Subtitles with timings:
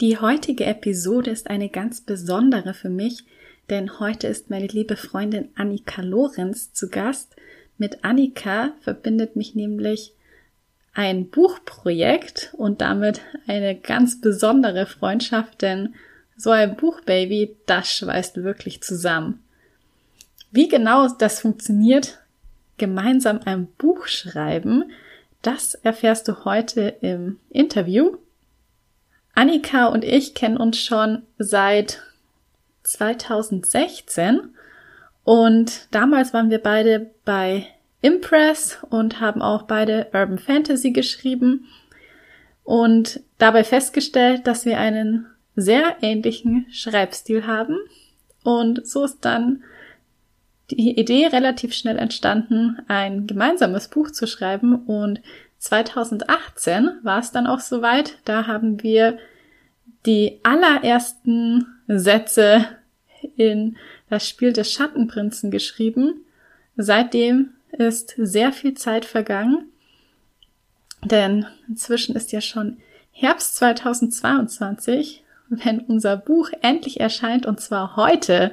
[0.00, 3.24] Die heutige Episode ist eine ganz besondere für mich,
[3.68, 7.36] denn heute ist meine liebe Freundin Annika Lorenz zu Gast.
[7.76, 10.14] Mit Annika verbindet mich nämlich
[10.94, 15.94] ein Buchprojekt und damit eine ganz besondere Freundschaft, denn
[16.34, 19.42] so ein Buchbaby, das schweißt wirklich zusammen.
[20.50, 22.20] Wie genau das funktioniert,
[22.78, 24.84] gemeinsam ein Buch schreiben,
[25.42, 28.16] das erfährst du heute im Interview.
[29.40, 32.02] Annika und ich kennen uns schon seit
[32.82, 34.54] 2016
[35.24, 37.66] und damals waren wir beide bei
[38.02, 41.66] Impress und haben auch beide Urban Fantasy geschrieben.
[42.64, 47.76] Und dabei festgestellt, dass wir einen sehr ähnlichen Schreibstil haben.
[48.42, 49.62] Und so ist dann
[50.70, 54.74] die Idee relativ schnell entstanden, ein gemeinsames Buch zu schreiben.
[54.86, 55.20] Und
[55.58, 58.18] 2018 war es dann auch soweit.
[58.24, 59.18] Da haben wir
[60.06, 62.66] die allerersten Sätze
[63.36, 63.76] in
[64.08, 66.24] das Spiel des Schattenprinzen geschrieben.
[66.76, 69.66] Seitdem ist sehr viel Zeit vergangen,
[71.04, 72.78] denn inzwischen ist ja schon
[73.12, 78.52] Herbst 2022, wenn unser Buch endlich erscheint und zwar heute.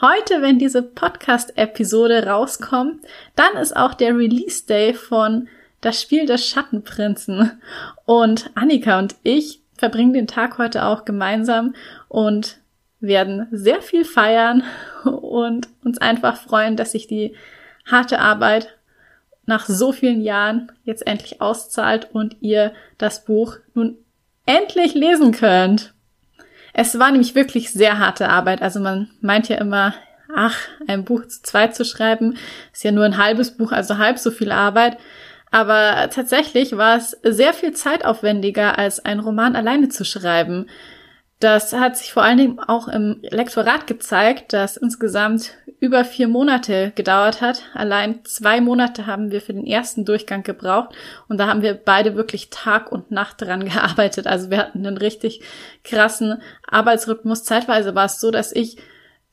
[0.00, 3.04] Heute, wenn diese Podcast-Episode rauskommt,
[3.34, 5.48] dann ist auch der Release Day von
[5.80, 7.60] das Spiel des Schattenprinzen.
[8.04, 11.74] Und Annika und ich verbringen den Tag heute auch gemeinsam
[12.08, 12.58] und
[13.00, 14.64] werden sehr viel feiern
[15.04, 17.34] und uns einfach freuen, dass sich die
[17.86, 18.76] harte Arbeit
[19.46, 23.96] nach so vielen Jahren jetzt endlich auszahlt und ihr das Buch nun
[24.44, 25.94] endlich lesen könnt.
[26.74, 28.60] Es war nämlich wirklich sehr harte Arbeit.
[28.62, 29.94] Also man meint ja immer,
[30.34, 32.36] ach, ein Buch zu zweit zu schreiben,
[32.72, 34.98] ist ja nur ein halbes Buch, also halb so viel Arbeit.
[35.50, 40.66] Aber tatsächlich war es sehr viel zeitaufwendiger, als ein Roman alleine zu schreiben.
[41.40, 46.90] Das hat sich vor allen Dingen auch im Lektorat gezeigt, das insgesamt über vier Monate
[46.96, 47.62] gedauert hat.
[47.74, 50.96] Allein zwei Monate haben wir für den ersten Durchgang gebraucht
[51.28, 54.26] und da haben wir beide wirklich Tag und Nacht dran gearbeitet.
[54.26, 55.42] Also wir hatten einen richtig
[55.84, 57.44] krassen Arbeitsrhythmus.
[57.44, 58.78] Zeitweise war es so, dass ich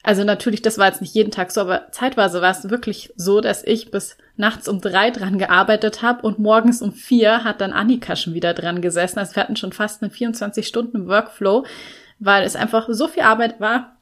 [0.06, 3.42] also natürlich, das war jetzt nicht jeden Tag so, aber zeitweise war es wirklich so,
[3.42, 7.74] dass ich bis nachts um drei dran gearbeitet habe und morgens um vier hat dann
[7.74, 9.18] Annika schon wieder dran gesessen.
[9.18, 11.66] Also wir hatten schon fast einen 24-Stunden-Workflow,
[12.20, 13.98] weil es einfach so viel Arbeit war,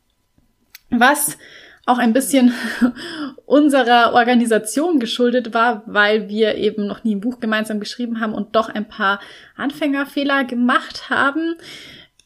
[0.89, 1.37] was
[1.85, 2.53] auch ein bisschen
[3.45, 8.57] unserer Organisation geschuldet war, weil wir eben noch nie ein Buch gemeinsam geschrieben haben und
[8.57, 9.21] doch ein paar
[9.55, 11.55] Anfängerfehler gemacht haben,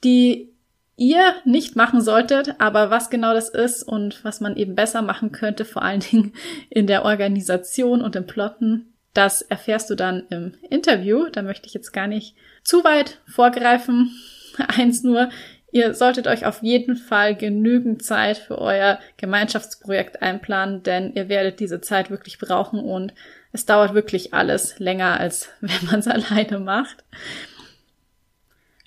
[0.03, 0.56] die
[0.97, 5.31] ihr nicht machen solltet, aber was genau das ist und was man eben besser machen
[5.31, 6.33] könnte, vor allen Dingen
[6.69, 11.27] in der Organisation und im Plotten, das erfährst du dann im Interview.
[11.31, 14.11] Da möchte ich jetzt gar nicht zu weit vorgreifen.
[14.77, 15.29] Eins nur,
[15.71, 21.59] ihr solltet euch auf jeden Fall genügend Zeit für euer Gemeinschaftsprojekt einplanen, denn ihr werdet
[21.59, 23.13] diese Zeit wirklich brauchen und
[23.51, 27.03] es dauert wirklich alles länger, als wenn man es alleine macht.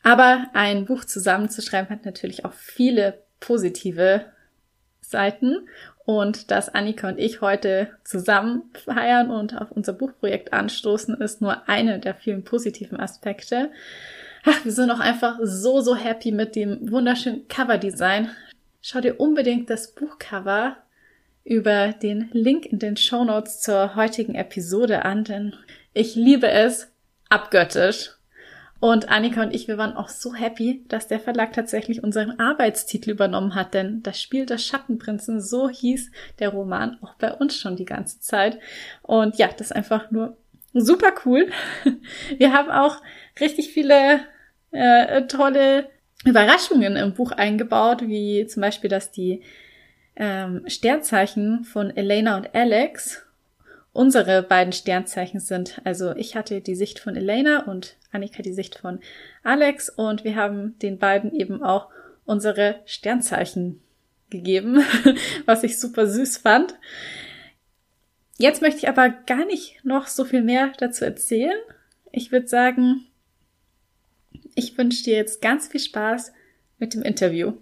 [0.03, 4.27] Aber ein Buch zusammenzuschreiben hat natürlich auch viele positive
[5.01, 5.69] Seiten.
[6.07, 11.69] Und dass Annika und ich heute zusammen feiern und auf unser Buchprojekt anstoßen, ist nur
[11.69, 13.71] eine der vielen positiven Aspekte.
[14.45, 18.31] Ach, wir sind auch einfach so, so happy mit dem wunderschönen Coverdesign.
[18.81, 20.79] Schau dir unbedingt das Buchcover
[21.45, 25.55] über den Link in den Show Notes zur heutigen Episode an, denn
[25.93, 26.91] ich liebe es
[27.29, 28.13] abgöttisch.
[28.81, 33.11] Und Annika und ich, wir waren auch so happy, dass der Verlag tatsächlich unseren Arbeitstitel
[33.11, 37.77] übernommen hat, denn das Spiel des Schattenprinzen, so hieß der Roman auch bei uns schon
[37.77, 38.59] die ganze Zeit.
[39.03, 40.39] Und ja, das ist einfach nur
[40.73, 41.51] super cool.
[42.39, 43.03] Wir haben auch
[43.39, 44.21] richtig viele
[44.71, 45.91] äh, tolle
[46.25, 49.43] Überraschungen im Buch eingebaut, wie zum Beispiel, dass die
[50.17, 53.27] ähm, Sternzeichen von Elena und Alex
[53.93, 55.81] unsere beiden Sternzeichen sind.
[55.85, 59.01] Also ich hatte die Sicht von Elena und Annika die Sicht von
[59.43, 61.89] Alex und wir haben den beiden eben auch
[62.25, 63.83] unsere Sternzeichen
[64.31, 64.85] gegeben,
[65.47, 66.75] was ich super süß fand.
[68.39, 71.59] Jetzt möchte ich aber gar nicht noch so viel mehr dazu erzählen.
[72.13, 73.07] Ich würde sagen,
[74.55, 76.33] ich wünsche dir jetzt ganz viel Spaß
[76.79, 77.55] mit dem Interview.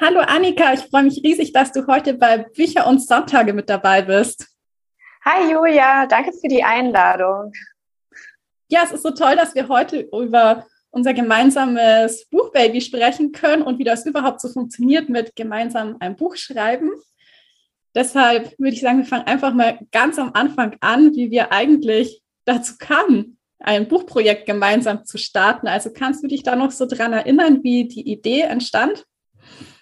[0.00, 4.02] Hallo Annika, ich freue mich riesig, dass du heute bei Bücher und Sonntage mit dabei
[4.02, 4.48] bist.
[5.24, 7.52] Hi Julia, danke für die Einladung.
[8.68, 13.78] Ja, es ist so toll, dass wir heute über unser gemeinsames Buchbaby sprechen können und
[13.78, 16.90] wie das überhaupt so funktioniert mit gemeinsam ein Buch schreiben.
[17.94, 22.20] Deshalb würde ich sagen, wir fangen einfach mal ganz am Anfang an, wie wir eigentlich
[22.46, 25.68] dazu kamen, ein Buchprojekt gemeinsam zu starten.
[25.68, 29.06] Also kannst du dich da noch so dran erinnern, wie die Idee entstand?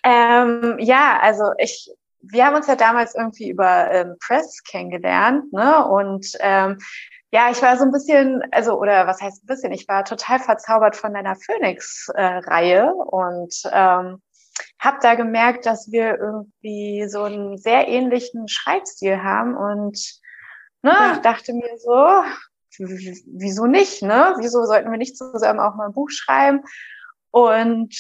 [0.03, 1.91] Ähm, ja, also ich,
[2.21, 5.87] wir haben uns ja damals irgendwie über ähm, Press kennengelernt, ne?
[5.87, 6.79] Und ähm,
[7.33, 9.73] ja, ich war so ein bisschen, also oder was heißt ein bisschen?
[9.73, 14.23] Ich war total verzaubert von deiner Phoenix-Reihe äh, und ähm,
[14.79, 19.99] habe da gemerkt, dass wir irgendwie so einen sehr ähnlichen Schreibstil haben und
[20.83, 21.19] ne, ja.
[21.23, 22.23] dachte mir so,
[22.79, 24.35] wieso nicht, ne?
[24.39, 26.63] Wieso sollten wir nicht zusammen auch mal ein Buch schreiben?
[27.31, 27.95] Und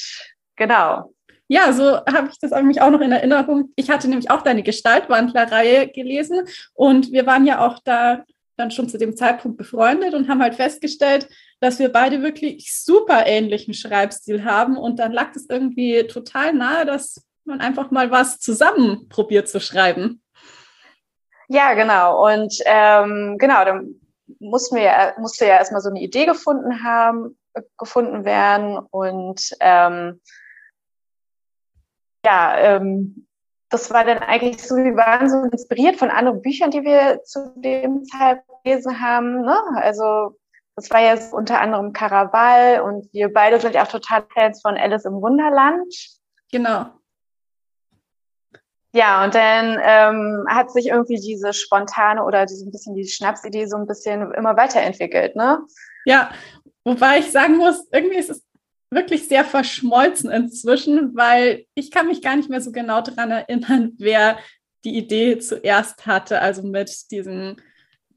[0.56, 1.12] genau.
[1.52, 3.74] Ja, so habe ich das nämlich auch noch in Erinnerung.
[3.76, 8.24] Ich hatte nämlich auch deine Gestaltwandler-Reihe gelesen und wir waren ja auch da
[8.56, 11.28] dann schon zu dem Zeitpunkt befreundet und haben halt festgestellt,
[11.60, 16.86] dass wir beide wirklich super ähnlichen Schreibstil haben und dann lag es irgendwie total nahe,
[16.86, 20.22] dass man einfach mal was zusammen probiert zu schreiben.
[21.48, 22.32] Ja, genau.
[22.32, 24.00] Und ähm, genau, dann
[24.38, 27.36] mussten ja, musste ja erstmal so eine Idee gefunden haben,
[27.76, 28.78] gefunden werden.
[28.90, 30.18] Und ähm,
[32.24, 33.26] ja, ähm,
[33.68, 37.52] das war dann eigentlich so, wir waren so inspiriert von anderen Büchern, die wir zu
[37.56, 39.42] dem Zeitpunkt gelesen haben.
[39.42, 39.58] Ne?
[39.76, 40.36] Also
[40.76, 45.04] das war jetzt unter anderem Caraval und wir beide sind auch total Fans von Alice
[45.04, 45.94] im Wunderland.
[46.50, 46.86] Genau.
[48.94, 53.64] Ja, und dann ähm, hat sich irgendwie diese spontane oder diese ein bisschen die Schnapsidee
[53.64, 55.60] so ein bisschen immer weiterentwickelt, ne?
[56.04, 56.30] Ja,
[56.84, 58.44] wobei ich sagen muss, irgendwie ist es
[58.92, 63.92] wirklich sehr verschmolzen inzwischen, weil ich kann mich gar nicht mehr so genau daran erinnern,
[63.98, 64.38] wer
[64.84, 67.56] die Idee zuerst hatte, also mit diesem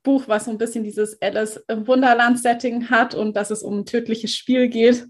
[0.03, 3.85] Buch, was so ein bisschen dieses Alice im Wunderland-Setting hat und dass es um ein
[3.85, 5.07] tödliches Spiel geht.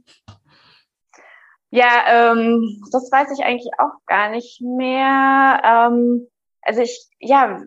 [1.72, 5.62] Ja, ähm, das weiß ich eigentlich auch gar nicht mehr.
[5.64, 6.28] Ähm,
[6.62, 7.62] also ich, ja,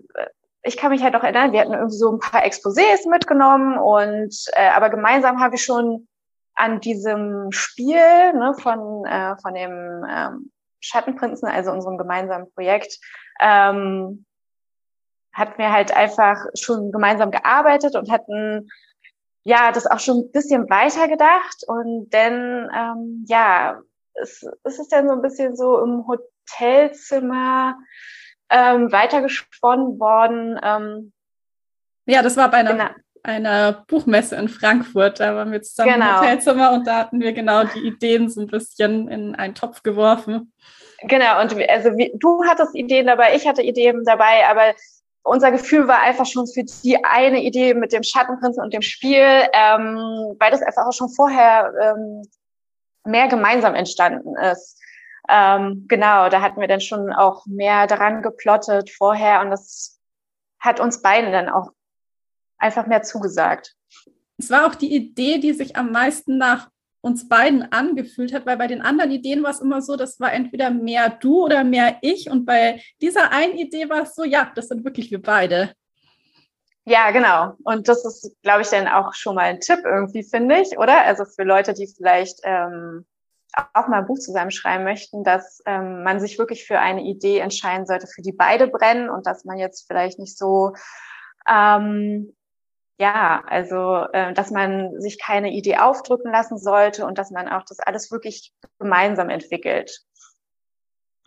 [0.63, 4.35] ich kann mich halt auch erinnern, wir hatten irgendwie so ein paar Exposés mitgenommen und
[4.53, 6.09] äh, aber gemeinsam habe ich schon
[6.59, 7.95] an diesem Spiel
[8.35, 10.51] ne, von, äh, von dem ähm,
[10.81, 12.99] Schattenprinzen, also unserem gemeinsamen Projekt,
[13.41, 14.25] ähm,
[15.33, 18.69] hatten wir halt einfach schon gemeinsam gearbeitet und hatten
[19.45, 23.81] ja das auch schon ein bisschen weiter gedacht und dann ähm, ja
[24.21, 27.79] es, es ist dann so ein bisschen so im Hotelzimmer
[28.51, 30.59] ähm, weitergesponnen worden.
[30.63, 31.13] Ähm,
[32.07, 32.91] ja, das war bei einer, genau.
[33.23, 35.21] Einer Buchmesse in Frankfurt.
[35.21, 36.07] Da waren wir zusammen genau.
[36.07, 39.83] im Hotelzimmer und da hatten wir genau die Ideen so ein bisschen in einen Topf
[39.83, 40.53] geworfen.
[41.03, 44.75] Genau, und also wie, du hattest Ideen dabei, ich hatte Ideen dabei, aber
[45.23, 49.23] unser Gefühl war einfach schon für die eine Idee mit dem Schattenprinzen und dem Spiel,
[49.53, 52.23] ähm, weil das einfach auch schon vorher ähm,
[53.05, 54.81] mehr gemeinsam entstanden ist.
[55.29, 60.01] Ähm, genau, da hatten wir dann schon auch mehr daran geplottet vorher und das
[60.59, 61.71] hat uns beiden dann auch
[62.59, 63.75] einfach mehr zugesagt.
[64.37, 68.57] Es war auch die Idee, die sich am meisten nach uns beiden angefühlt hat, weil
[68.57, 71.99] bei den anderen Ideen war es immer so, das war entweder mehr du oder mehr
[72.03, 75.73] ich und bei dieser einen Idee war es so, ja, das sind wirklich wir beide.
[76.85, 77.53] Ja, genau.
[77.65, 81.05] Und das ist, glaube ich, dann auch schon mal ein Tipp irgendwie, finde ich, oder?
[81.05, 83.05] Also für Leute, die vielleicht ähm,
[83.75, 87.87] auch mal ein Buch zusammenschreiben möchten, dass ähm, man sich wirklich für eine Idee entscheiden
[87.87, 90.73] sollte, für die beide brennen und dass man jetzt vielleicht nicht so,
[91.47, 92.35] ähm,
[92.99, 97.63] ja, also äh, dass man sich keine Idee aufdrücken lassen sollte und dass man auch
[97.65, 100.01] das alles wirklich gemeinsam entwickelt.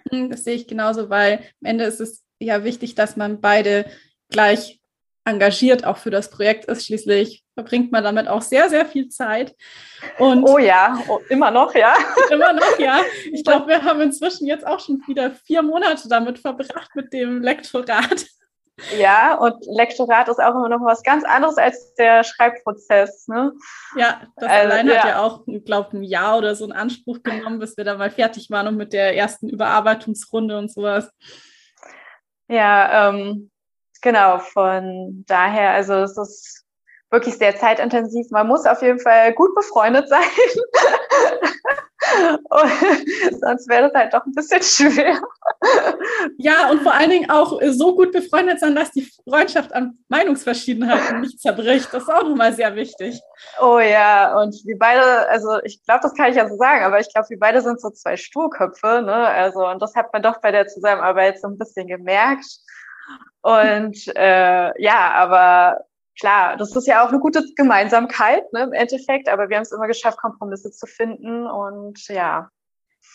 [0.09, 3.85] Hm, das sehe ich genauso, weil am Ende ist es ja wichtig, dass man beide
[4.29, 4.81] gleich
[5.23, 6.85] engagiert auch für das Projekt ist.
[6.85, 9.55] Schließlich verbringt man damit auch sehr, sehr viel Zeit.
[10.17, 11.93] Und oh ja, oh, immer noch, ja.
[12.31, 13.01] immer noch, ja.
[13.31, 17.41] Ich glaube, wir haben inzwischen jetzt auch schon wieder vier Monate damit verbracht mit dem
[17.41, 18.25] Lektorat.
[18.97, 23.27] Ja, und Lektorat ist auch immer noch was ganz anderes als der Schreibprozess.
[23.27, 23.53] Ne?
[23.95, 24.95] Ja, das also, allein ja.
[24.95, 28.11] hat ja auch, glaube ein Jahr oder so in Anspruch genommen, bis wir da mal
[28.11, 31.09] fertig waren und mit der ersten Überarbeitungsrunde und sowas.
[32.47, 33.51] Ja, ähm,
[34.01, 36.65] Genau, von daher, also es ist
[37.11, 38.31] wirklich sehr zeitintensiv.
[38.31, 40.23] Man muss auf jeden Fall gut befreundet sein.
[43.39, 45.22] sonst wäre das halt doch ein bisschen schwer.
[46.38, 51.22] Ja, und vor allen Dingen auch so gut befreundet sein, dass die Freundschaft an Meinungsverschiedenheiten
[51.22, 51.94] nicht zerbricht.
[51.94, 53.22] Das ist auch nochmal sehr wichtig.
[53.62, 57.00] Oh ja, und wir beide, also ich glaube, das kann ich ja so sagen, aber
[57.00, 59.13] ich glaube, wir beide sind so zwei Sturköpfe, ne?
[59.13, 62.46] Also, und das hat man doch bei der Zusammenarbeit so ein bisschen gemerkt.
[63.41, 65.86] Und äh, ja, aber
[66.20, 69.72] klar, das ist ja auch eine gute Gemeinsamkeit ne, im Endeffekt, aber wir haben es
[69.72, 72.50] immer geschafft, Kompromisse zu finden und ja.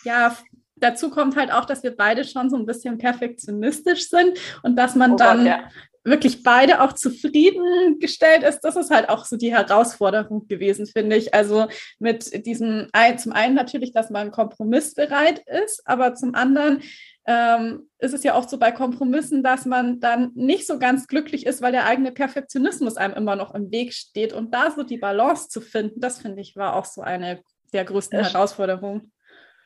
[0.03, 0.35] Ja,
[0.75, 4.95] dazu kommt halt auch, dass wir beide schon so ein bisschen perfektionistisch sind und dass
[4.95, 5.59] man oh dann Gott, ja.
[6.07, 8.61] Wirklich beide auch zufriedengestellt ist.
[8.61, 11.33] Das ist halt auch so die Herausforderung gewesen, finde ich.
[11.33, 11.67] Also
[11.99, 12.87] mit diesem,
[13.17, 16.81] zum einen natürlich, dass man kompromissbereit ist, aber zum anderen
[17.25, 21.45] ähm, ist es ja oft so bei Kompromissen, dass man dann nicht so ganz glücklich
[21.45, 24.31] ist, weil der eigene Perfektionismus einem immer noch im Weg steht.
[24.31, 27.41] Und da so die Balance zu finden, das finde ich war auch so eine
[27.73, 29.11] der größten das Herausforderungen.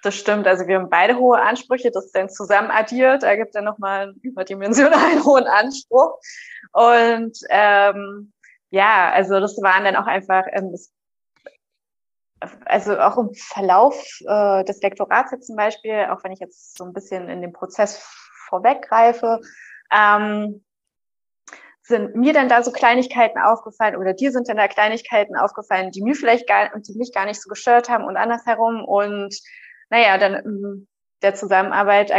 [0.03, 0.48] Das stimmt.
[0.48, 5.24] Also wir haben beide hohe Ansprüche, das dann zusammen addiert, ergibt dann nochmal einen überdimensionalen
[5.25, 6.17] hohen Anspruch.
[6.72, 8.34] Und ähm,
[8.72, 10.91] ja, also das waren dann auch einfach, ähm, das
[12.65, 16.84] also auch im Verlauf äh, des Lektorats jetzt zum Beispiel, auch wenn ich jetzt so
[16.84, 18.01] ein bisschen in den Prozess
[18.48, 19.41] vorweggreife,
[19.91, 20.63] ähm,
[21.84, 26.01] sind mir denn da so Kleinigkeiten aufgefallen oder dir sind denn da Kleinigkeiten aufgefallen, die
[26.01, 29.36] mir vielleicht gar die mich gar nicht so gestört haben und andersherum und
[29.91, 30.88] naja, dann in
[31.21, 32.12] der Zusammenarbeit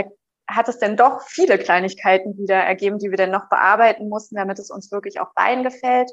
[0.48, 4.58] hat es denn doch viele Kleinigkeiten wieder ergeben, die wir dann noch bearbeiten mussten, damit
[4.58, 6.10] es uns wirklich auch beiden gefällt.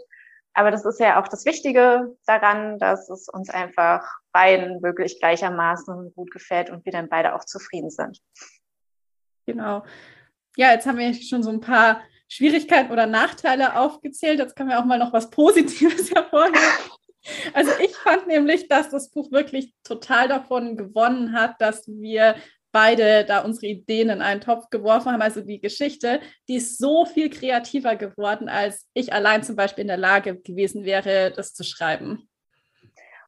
[0.54, 6.14] Aber das ist ja auch das Wichtige daran, dass es uns einfach beiden wirklich gleichermaßen
[6.16, 8.20] gut gefällt und wir dann beide auch zufrieden sind.
[9.46, 9.84] Genau.
[10.56, 14.40] Ja, jetzt haben wir schon so ein paar Schwierigkeiten oder Nachteile aufgezählt.
[14.40, 16.60] Jetzt können wir auch mal noch was Positives hervorheben.
[17.54, 22.36] Also ich fand nämlich, dass das Buch wirklich total davon gewonnen hat, dass wir
[22.72, 25.22] beide da unsere Ideen in einen Topf geworfen haben.
[25.22, 29.88] Also die Geschichte, die ist so viel kreativer geworden, als ich allein zum Beispiel in
[29.88, 32.30] der Lage gewesen wäre, das zu schreiben.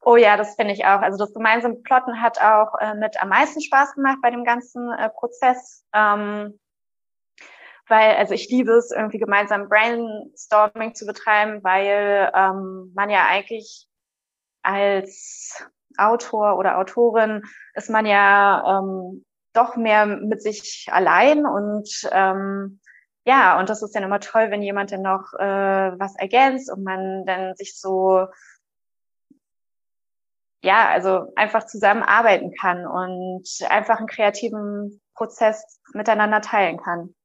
[0.04, 1.02] Oh ja, das finde ich auch.
[1.02, 4.92] Also das gemeinsame Plotten hat auch äh, mit am meisten Spaß gemacht bei dem ganzen
[4.92, 5.86] äh, Prozess.
[5.94, 6.60] Ähm,
[7.92, 13.88] weil, also ich liebe es, irgendwie gemeinsam Brainstorming zu betreiben, weil ähm, man ja eigentlich
[14.64, 15.64] als
[15.98, 17.44] Autor oder Autorin
[17.76, 22.80] ist man ja ähm, doch mehr mit sich allein und ähm,
[23.26, 26.84] ja, und das ist dann immer toll, wenn jemand dann noch äh, was ergänzt und
[26.84, 28.28] man dann sich so
[30.64, 37.16] ja, also einfach zusammenarbeiten kann und einfach einen kreativen Prozess miteinander teilen kann.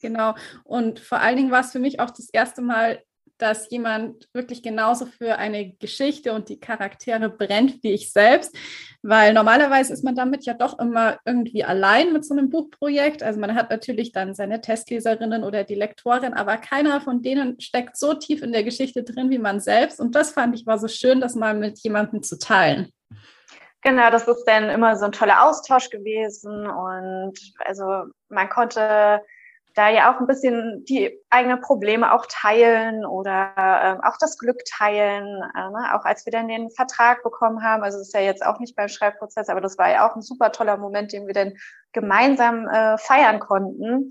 [0.00, 0.34] Genau.
[0.64, 3.02] Und vor allen Dingen war es für mich auch das erste Mal
[3.38, 8.56] dass jemand wirklich genauso für eine Geschichte und die Charaktere brennt wie ich selbst,
[9.02, 13.22] weil normalerweise ist man damit ja doch immer irgendwie allein mit so einem Buchprojekt.
[13.22, 17.96] Also man hat natürlich dann seine Testleserinnen oder die Lektorin, aber keiner von denen steckt
[17.96, 20.00] so tief in der Geschichte drin wie man selbst.
[20.00, 22.90] Und das fand ich war so schön, das mal mit jemandem zu teilen.
[23.82, 29.20] Genau, das ist dann immer so ein toller Austausch gewesen und also man konnte
[29.76, 34.64] da ja auch ein bisschen die eigenen Probleme auch teilen oder ähm, auch das Glück
[34.64, 35.26] teilen.
[35.54, 35.94] Äh, ne?
[35.94, 38.74] Auch als wir dann den Vertrag bekommen haben, also das ist ja jetzt auch nicht
[38.74, 41.52] beim Schreibprozess, aber das war ja auch ein super toller Moment, den wir dann
[41.92, 44.10] gemeinsam äh, feiern konnten.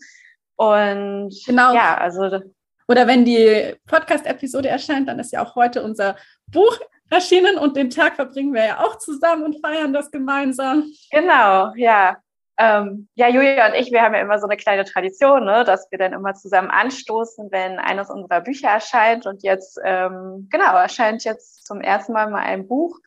[0.55, 1.74] Und genau.
[1.74, 2.39] ja, also
[2.88, 6.79] oder wenn die Podcast-Episode erscheint, dann ist ja auch heute unser Buch
[7.10, 10.91] erschienen und den Tag verbringen wir ja auch zusammen und feiern das gemeinsam.
[11.12, 12.17] Genau, ja.
[12.57, 15.91] Ähm, ja, Julia und ich, wir haben ja immer so eine kleine Tradition, ne, dass
[15.91, 19.25] wir dann immer zusammen anstoßen, wenn eines unserer Bücher erscheint.
[19.25, 22.97] Und jetzt, ähm, genau, erscheint jetzt zum ersten Mal mal ein Buch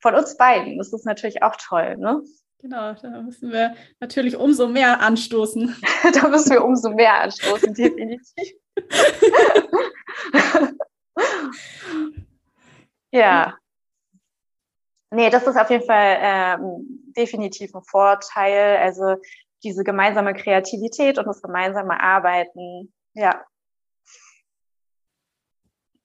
[0.00, 0.78] von uns beiden.
[0.78, 2.22] Das ist natürlich auch toll, ne?
[2.60, 5.76] Genau, da müssen wir natürlich umso mehr anstoßen.
[6.14, 8.54] da müssen wir umso mehr anstoßen, definitiv.
[13.12, 13.54] ja.
[15.10, 18.78] Nee, das ist auf jeden Fall ähm, definitiv ein Vorteil.
[18.78, 19.16] Also
[19.62, 23.44] diese gemeinsame Kreativität und das gemeinsame Arbeiten, ja.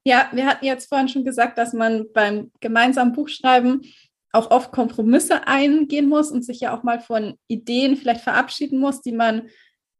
[0.06, 3.82] Ja, wir hatten jetzt vorhin schon gesagt, dass man beim gemeinsamen Buchschreiben
[4.32, 9.02] auch oft Kompromisse eingehen muss und sich ja auch mal von Ideen vielleicht verabschieden muss,
[9.02, 9.50] die man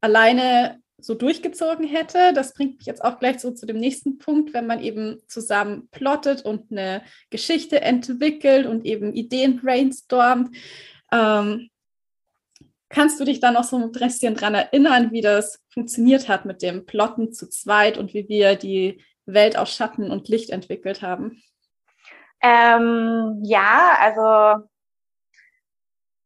[0.02, 2.34] alleine so durchgezogen hätte.
[2.34, 5.88] Das bringt mich jetzt auch gleich so zu dem nächsten Punkt, wenn man eben zusammen
[5.92, 10.56] plottet und eine Geschichte entwickelt und eben Ideen brainstormt.
[11.12, 11.70] Ähm,
[12.90, 16.62] kannst du dich da noch so ein bisschen dran erinnern, wie das funktioniert hat mit
[16.62, 21.42] dem Plotten zu zweit und wie wir die Welt aus Schatten und Licht entwickelt haben?
[22.42, 24.66] Ähm, ja, also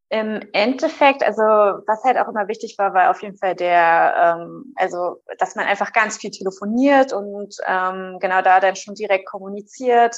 [0.09, 4.71] Im Endeffekt, also was halt auch immer wichtig war, war auf jeden Fall der, ähm,
[4.75, 10.15] also dass man einfach ganz viel telefoniert und ähm, genau da dann schon direkt kommuniziert.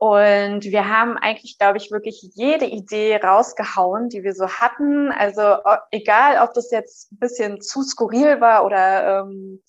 [0.00, 5.12] Und wir haben eigentlich, glaube ich, wirklich jede Idee rausgehauen, die wir so hatten.
[5.12, 5.58] Also
[5.90, 9.62] egal, ob das jetzt ein bisschen zu skurril war oder ähm,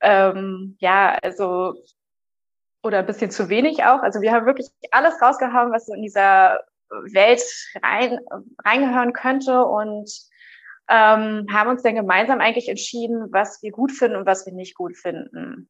[0.00, 1.74] ähm, ja, also
[2.82, 4.02] oder ein bisschen zu wenig auch.
[4.02, 6.62] Also wir haben wirklich alles rausgehauen, was so in dieser
[7.12, 7.42] Welt
[7.82, 8.18] rein,
[8.64, 10.10] reingehören könnte und
[10.88, 14.74] ähm, haben uns dann gemeinsam eigentlich entschieden, was wir gut finden und was wir nicht
[14.74, 15.68] gut finden.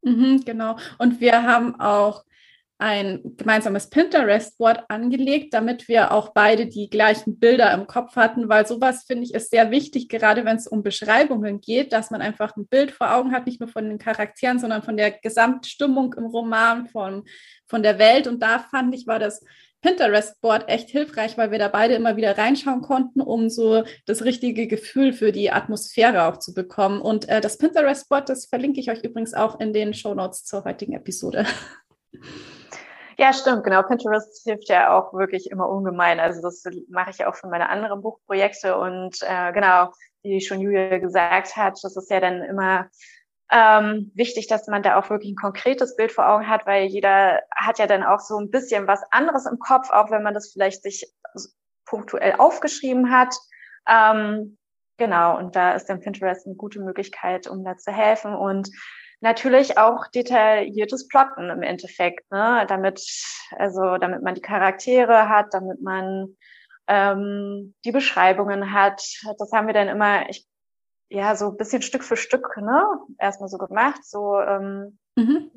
[0.00, 0.78] Mhm, genau.
[0.96, 2.24] Und wir haben auch
[2.78, 8.66] ein gemeinsames Pinterest-Board angelegt, damit wir auch beide die gleichen Bilder im Kopf hatten, weil
[8.66, 12.54] sowas finde ich ist sehr wichtig, gerade wenn es um Beschreibungen geht, dass man einfach
[12.56, 16.26] ein Bild vor Augen hat, nicht nur von den Charakteren, sondern von der Gesamtstimmung im
[16.26, 17.24] Roman, von,
[17.66, 18.26] von der Welt.
[18.26, 19.42] Und da fand ich, war das
[19.80, 24.66] Pinterest-Board echt hilfreich, weil wir da beide immer wieder reinschauen konnten, um so das richtige
[24.66, 27.00] Gefühl für die Atmosphäre auch zu bekommen.
[27.00, 30.64] Und äh, das Pinterest-Board, das verlinke ich euch übrigens auch in den Show Notes zur
[30.64, 31.46] heutigen Episode.
[33.18, 33.82] Ja, stimmt, genau.
[33.82, 36.20] Pinterest hilft ja auch wirklich immer ungemein.
[36.20, 39.90] Also das mache ich auch für meine anderen Buchprojekte und äh, genau,
[40.22, 42.90] wie schon Julia gesagt hat, das ist ja dann immer
[43.50, 47.40] ähm, wichtig, dass man da auch wirklich ein konkretes Bild vor Augen hat, weil jeder
[47.54, 50.52] hat ja dann auch so ein bisschen was anderes im Kopf, auch wenn man das
[50.52, 51.10] vielleicht sich
[51.86, 53.34] punktuell aufgeschrieben hat.
[53.88, 54.58] Ähm,
[54.98, 58.34] genau, und da ist dann Pinterest eine gute Möglichkeit, um da zu helfen.
[58.34, 58.68] Und
[59.26, 62.64] natürlich auch detailliertes Plotten im Endeffekt, ne?
[62.68, 63.04] damit,
[63.58, 66.36] also damit man die Charaktere hat, damit man
[66.86, 69.02] ähm, die Beschreibungen hat.
[69.38, 70.46] Das haben wir dann immer, ich,
[71.08, 72.86] ja, so ein bisschen Stück für Stück, ne,
[73.18, 75.50] erstmal so gemacht, so ähm, mhm.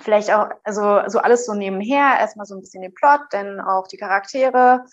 [0.00, 3.88] vielleicht auch, also so alles so nebenher, erstmal so ein bisschen den Plot, dann auch
[3.88, 4.84] die Charaktere,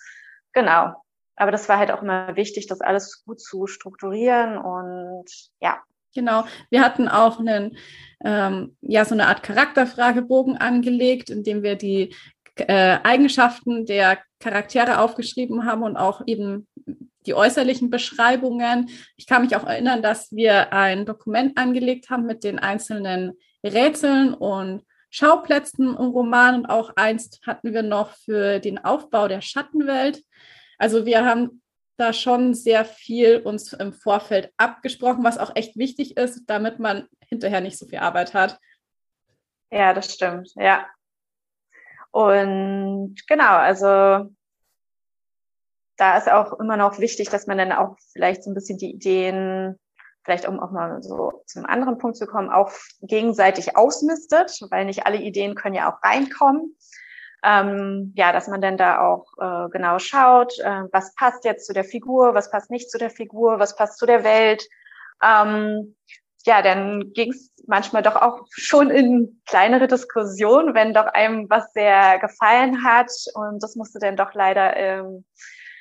[0.54, 0.96] genau.
[1.36, 5.26] Aber das war halt auch immer wichtig, das alles gut zu strukturieren und
[5.60, 5.82] ja,
[6.14, 6.46] Genau.
[6.70, 7.78] Wir hatten auch einen,
[8.24, 12.16] ähm, ja, so eine Art Charakterfragebogen angelegt, in dem wir die
[12.56, 16.68] äh, Eigenschaften der Charaktere aufgeschrieben haben und auch eben
[17.26, 18.90] die äußerlichen Beschreibungen.
[19.16, 24.34] Ich kann mich auch erinnern, dass wir ein Dokument angelegt haben mit den einzelnen Rätseln
[24.34, 30.24] und Schauplätzen im Roman und auch eins hatten wir noch für den Aufbau der Schattenwelt.
[30.80, 31.62] Also wir haben
[31.98, 37.08] da schon sehr viel uns im Vorfeld abgesprochen, was auch echt wichtig ist, damit man
[37.28, 38.60] hinterher nicht so viel Arbeit hat.
[39.72, 40.86] Ja, das stimmt, ja.
[42.12, 44.30] Und genau, also
[45.98, 48.92] da ist auch immer noch wichtig, dass man dann auch vielleicht so ein bisschen die
[48.92, 49.80] Ideen,
[50.24, 55.06] vielleicht um auch mal so zum anderen Punkt zu kommen, auch gegenseitig ausmistet, weil nicht
[55.06, 56.76] alle Ideen können ja auch reinkommen
[57.44, 61.74] ähm, ja, dass man dann da auch äh, genau schaut, äh, was passt jetzt zu
[61.74, 64.68] der Figur, was passt nicht zu der Figur, was passt zu der Welt.
[65.22, 65.96] Ähm,
[66.46, 71.72] ja, dann ging es manchmal doch auch schon in kleinere Diskussionen, wenn doch einem was
[71.74, 75.26] sehr gefallen hat und das musste dann doch leider ähm,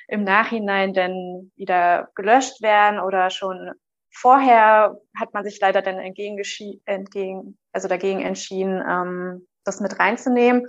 [0.07, 3.71] im Nachhinein dann wieder gelöscht werden oder schon
[4.11, 6.41] vorher hat man sich leider dann entgegen,
[6.85, 10.67] entgegen also dagegen entschieden, ähm, das mit reinzunehmen.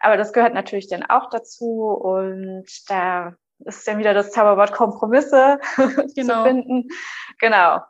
[0.00, 5.58] Aber das gehört natürlich dann auch dazu und da ist dann wieder das Zauberwort Kompromisse
[6.14, 6.42] genau.
[6.42, 6.88] zu finden.
[7.38, 7.80] Genau.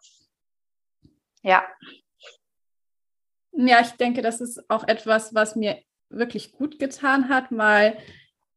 [1.43, 1.65] Ja.
[3.53, 5.79] Ja, ich denke, das ist auch etwas, was mir
[6.11, 7.97] wirklich gut getan hat, mal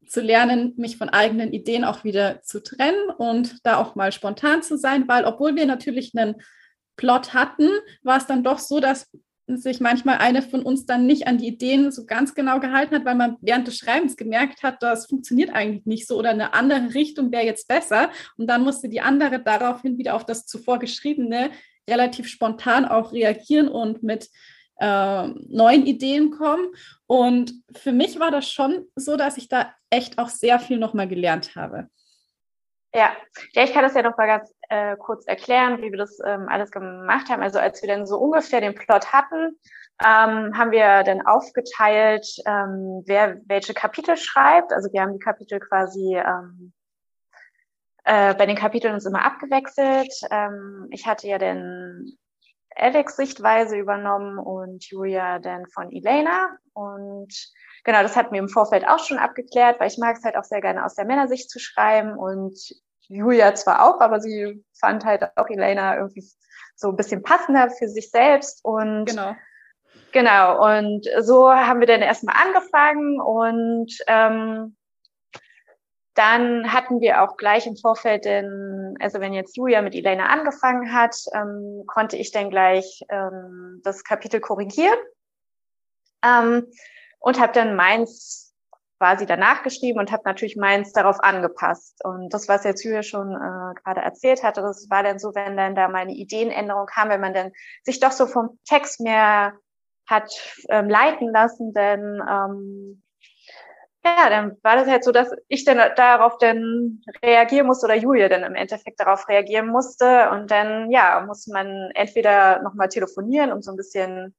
[0.07, 4.63] zu lernen, mich von eigenen Ideen auch wieder zu trennen und da auch mal spontan
[4.63, 6.41] zu sein, weil obwohl wir natürlich einen
[6.95, 7.69] Plot hatten,
[8.03, 9.09] war es dann doch so, dass
[9.57, 13.05] sich manchmal eine von uns dann nicht an die Ideen so ganz genau gehalten hat,
[13.05, 16.93] weil man während des Schreibens gemerkt hat, das funktioniert eigentlich nicht so oder eine andere
[16.93, 18.11] Richtung wäre jetzt besser.
[18.37, 21.51] Und dann musste die andere daraufhin wieder auf das zuvor geschriebene
[21.89, 24.29] relativ spontan auch reagieren und mit
[24.79, 26.67] äh, neuen Ideen kommen.
[27.07, 31.07] Und für mich war das schon so, dass ich da echt auch sehr viel nochmal
[31.07, 31.89] gelernt habe.
[32.93, 33.11] Ja.
[33.53, 36.47] ja, ich kann das ja noch mal ganz äh, kurz erklären, wie wir das ähm,
[36.49, 37.43] alles gemacht haben.
[37.43, 39.59] Also als wir dann so ungefähr den Plot hatten,
[40.01, 44.73] ähm, haben wir dann aufgeteilt, ähm, wer welche Kapitel schreibt.
[44.73, 46.73] Also wir haben die Kapitel quasi ähm,
[48.05, 50.11] äh, bei den Kapiteln uns immer abgewechselt.
[50.31, 52.11] Ähm, ich hatte ja dann
[52.75, 57.33] Alex Sichtweise übernommen und Julia dann von Elena und
[57.83, 60.43] genau, das hatten wir im Vorfeld auch schon abgeklärt, weil ich mag es halt auch
[60.43, 62.57] sehr gerne aus der Männersicht zu schreiben und
[63.07, 66.29] Julia zwar auch, aber sie fand halt auch Elena irgendwie
[66.75, 69.35] so ein bisschen passender für sich selbst und genau.
[70.11, 74.75] Genau, und so haben wir dann erstmal angefangen und ähm,
[76.15, 80.93] dann hatten wir auch gleich im Vorfeld den, also wenn jetzt Julia mit Elena angefangen
[80.93, 84.97] hat, ähm, konnte ich dann gleich ähm, das Kapitel korrigieren
[86.23, 86.67] ähm,
[87.19, 88.55] und habe dann meins
[88.99, 92.03] quasi danach geschrieben und habe natürlich meins darauf angepasst.
[92.03, 95.55] Und das, was jetzt Julia schon äh, gerade erzählt hatte, das war dann so, wenn
[95.55, 97.51] dann da mal eine Ideenänderung kam, wenn man dann
[97.83, 99.53] sich doch so vom Text mehr
[100.05, 100.31] hat
[100.69, 103.03] ähm, leiten lassen, denn ähm,
[104.03, 108.29] ja, dann war das halt so, dass ich dann darauf dann reagieren musste oder Julia
[108.29, 110.29] dann im Endeffekt darauf reagieren musste.
[110.31, 114.35] Und dann, ja, muss man entweder nochmal telefonieren, um so ein bisschen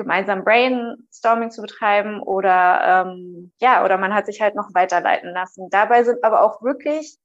[0.00, 5.68] gemeinsam Brainstorming zu betreiben oder ähm, ja, oder man hat sich halt noch weiterleiten lassen.
[5.70, 7.16] Dabei sind aber auch wirklich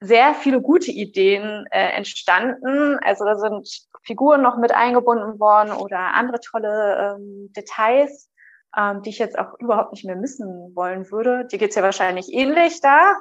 [0.00, 2.98] sehr viele gute Ideen äh, entstanden.
[3.02, 3.68] Also da sind
[4.02, 8.30] Figuren noch mit eingebunden worden oder andere tolle ähm, Details
[8.76, 11.46] ähm, die ich jetzt auch überhaupt nicht mehr missen wollen würde.
[11.46, 13.14] Dir geht's ja wahrscheinlich ähnlich da.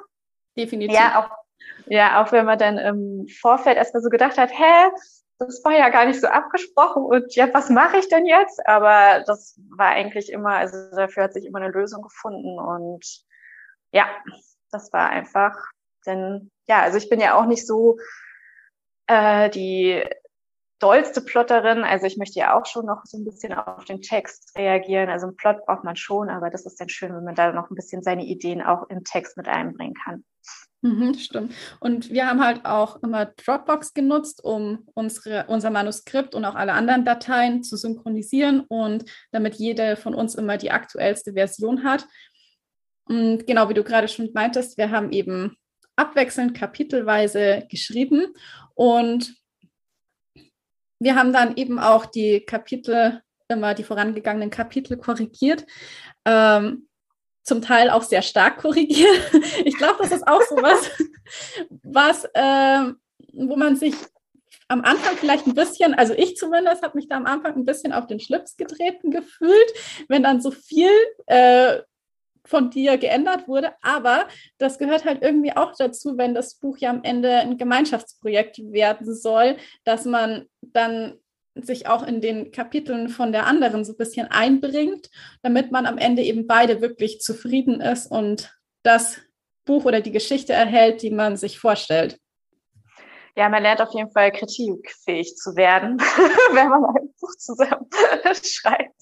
[0.57, 0.95] Definitiv.
[0.95, 1.29] Ja, auch,
[1.85, 4.89] ja, auch wenn man dann im Vorfeld erstmal so gedacht hat, hä,
[5.39, 8.65] das war ja gar nicht so abgesprochen und ja, was mache ich denn jetzt?
[8.67, 13.05] Aber das war eigentlich immer, also dafür hat sich immer eine Lösung gefunden und
[13.91, 14.07] ja,
[14.71, 15.55] das war einfach,
[16.05, 17.97] denn ja, also ich bin ja auch nicht so
[19.07, 20.03] äh, die
[20.83, 21.83] dollste Plotterin.
[21.83, 25.09] Also ich möchte ja auch schon noch so ein bisschen auf den Text reagieren.
[25.09, 27.71] Also einen Plot braucht man schon, aber das ist dann schön, wenn man da noch
[27.71, 30.25] ein bisschen seine Ideen auch im Text mit einbringen kann.
[30.81, 31.53] Mhm, stimmt.
[31.79, 36.73] Und wir haben halt auch immer Dropbox genutzt, um unsere, unser Manuskript und auch alle
[36.73, 42.05] anderen Dateien zu synchronisieren und damit jede von uns immer die aktuellste Version hat.
[43.05, 45.55] Und genau wie du gerade schon meintest, wir haben eben
[45.95, 48.33] abwechselnd kapitelweise geschrieben
[48.75, 49.33] und
[51.03, 55.65] wir haben dann eben auch die Kapitel, immer die vorangegangenen Kapitel korrigiert.
[56.25, 56.87] Ähm,
[57.43, 59.31] zum Teil auch sehr stark korrigiert.
[59.65, 60.89] Ich glaube, das ist auch so was,
[61.83, 62.93] was äh,
[63.33, 63.95] wo man sich
[64.67, 67.91] am Anfang vielleicht ein bisschen, also ich zumindest habe mich da am Anfang ein bisschen
[67.91, 69.73] auf den Schlips getreten gefühlt,
[70.07, 70.89] wenn dann so viel
[71.25, 71.79] äh,
[72.45, 73.73] von dir geändert wurde.
[73.81, 74.27] Aber
[74.57, 79.13] das gehört halt irgendwie auch dazu, wenn das Buch ja am Ende ein Gemeinschaftsprojekt werden
[79.13, 81.17] soll, dass man dann
[81.55, 85.09] sich auch in den Kapiteln von der anderen so ein bisschen einbringt,
[85.43, 88.51] damit man am Ende eben beide wirklich zufrieden ist und
[88.81, 89.19] das
[89.65, 92.19] Buch oder die Geschichte erhält, die man sich vorstellt.
[93.35, 95.97] Ja, man lernt auf jeden Fall kritikfähig zu werden,
[96.53, 97.87] wenn man ein Buch zusammen
[98.43, 98.95] schreibt.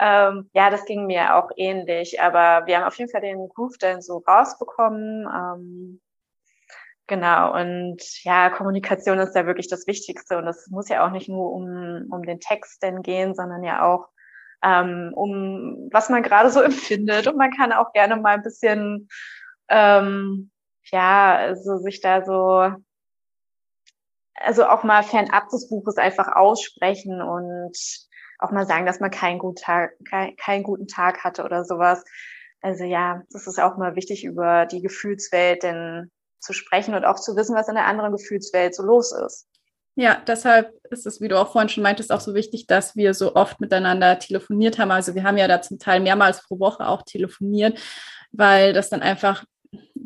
[0.00, 3.76] Ähm, ja, das ging mir auch ähnlich, aber wir haben auf jeden Fall den Groove
[3.78, 5.28] dann so rausbekommen.
[5.28, 6.00] Ähm,
[7.06, 11.28] genau, und ja, Kommunikation ist ja wirklich das Wichtigste und es muss ja auch nicht
[11.28, 14.08] nur um, um den Text denn gehen, sondern ja auch
[14.62, 17.26] ähm, um was man gerade so empfindet.
[17.26, 19.08] Und man kann auch gerne mal ein bisschen,
[19.68, 20.50] ähm,
[20.84, 22.72] ja, also sich da so
[24.34, 27.76] also auch mal fernab des Buches einfach aussprechen und
[28.40, 32.04] auch mal sagen, dass man keinen guten Tag, kein, keinen guten Tag hatte oder sowas.
[32.62, 37.20] Also ja, das ist auch mal wichtig, über die Gefühlswelt denn zu sprechen und auch
[37.20, 39.46] zu wissen, was in der anderen Gefühlswelt so los ist.
[39.96, 43.12] Ja, deshalb ist es, wie du auch vorhin schon meintest, auch so wichtig, dass wir
[43.12, 44.90] so oft miteinander telefoniert haben.
[44.90, 47.78] Also wir haben ja da zum Teil mehrmals pro Woche auch telefoniert,
[48.30, 49.44] weil das dann einfach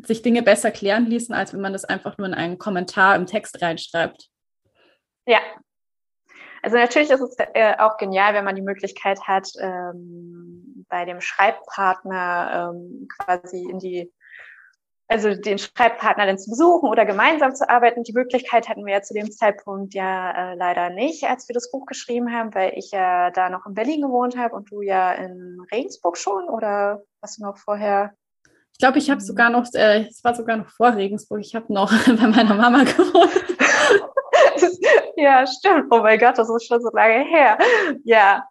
[0.05, 3.25] sich Dinge besser klären ließen, als wenn man das einfach nur in einen Kommentar im
[3.25, 4.29] Text reinschreibt.
[5.25, 5.39] Ja.
[6.65, 11.21] Also natürlich ist es äh, auch genial, wenn man die Möglichkeit hat, ähm, bei dem
[11.21, 14.11] Schreibpartner ähm, quasi in die,
[15.07, 18.01] also den Schreibpartner dann zu besuchen oder gemeinsam zu arbeiten.
[18.01, 21.69] Die Möglichkeit hatten wir ja zu dem Zeitpunkt ja äh, leider nicht, als wir das
[21.69, 25.13] Buch geschrieben haben, weil ich ja da noch in Berlin gewohnt habe und du ja
[25.13, 28.15] in Regensburg schon oder was du noch vorher
[28.71, 31.71] ich glaube, ich habe sogar noch, äh, es war sogar noch vor Regensburg, ich habe
[31.71, 33.45] noch bei meiner Mama gewohnt.
[35.15, 35.87] ja, stimmt.
[35.91, 37.57] Oh mein Gott, das ist schon so lange her.
[38.03, 38.43] Ja.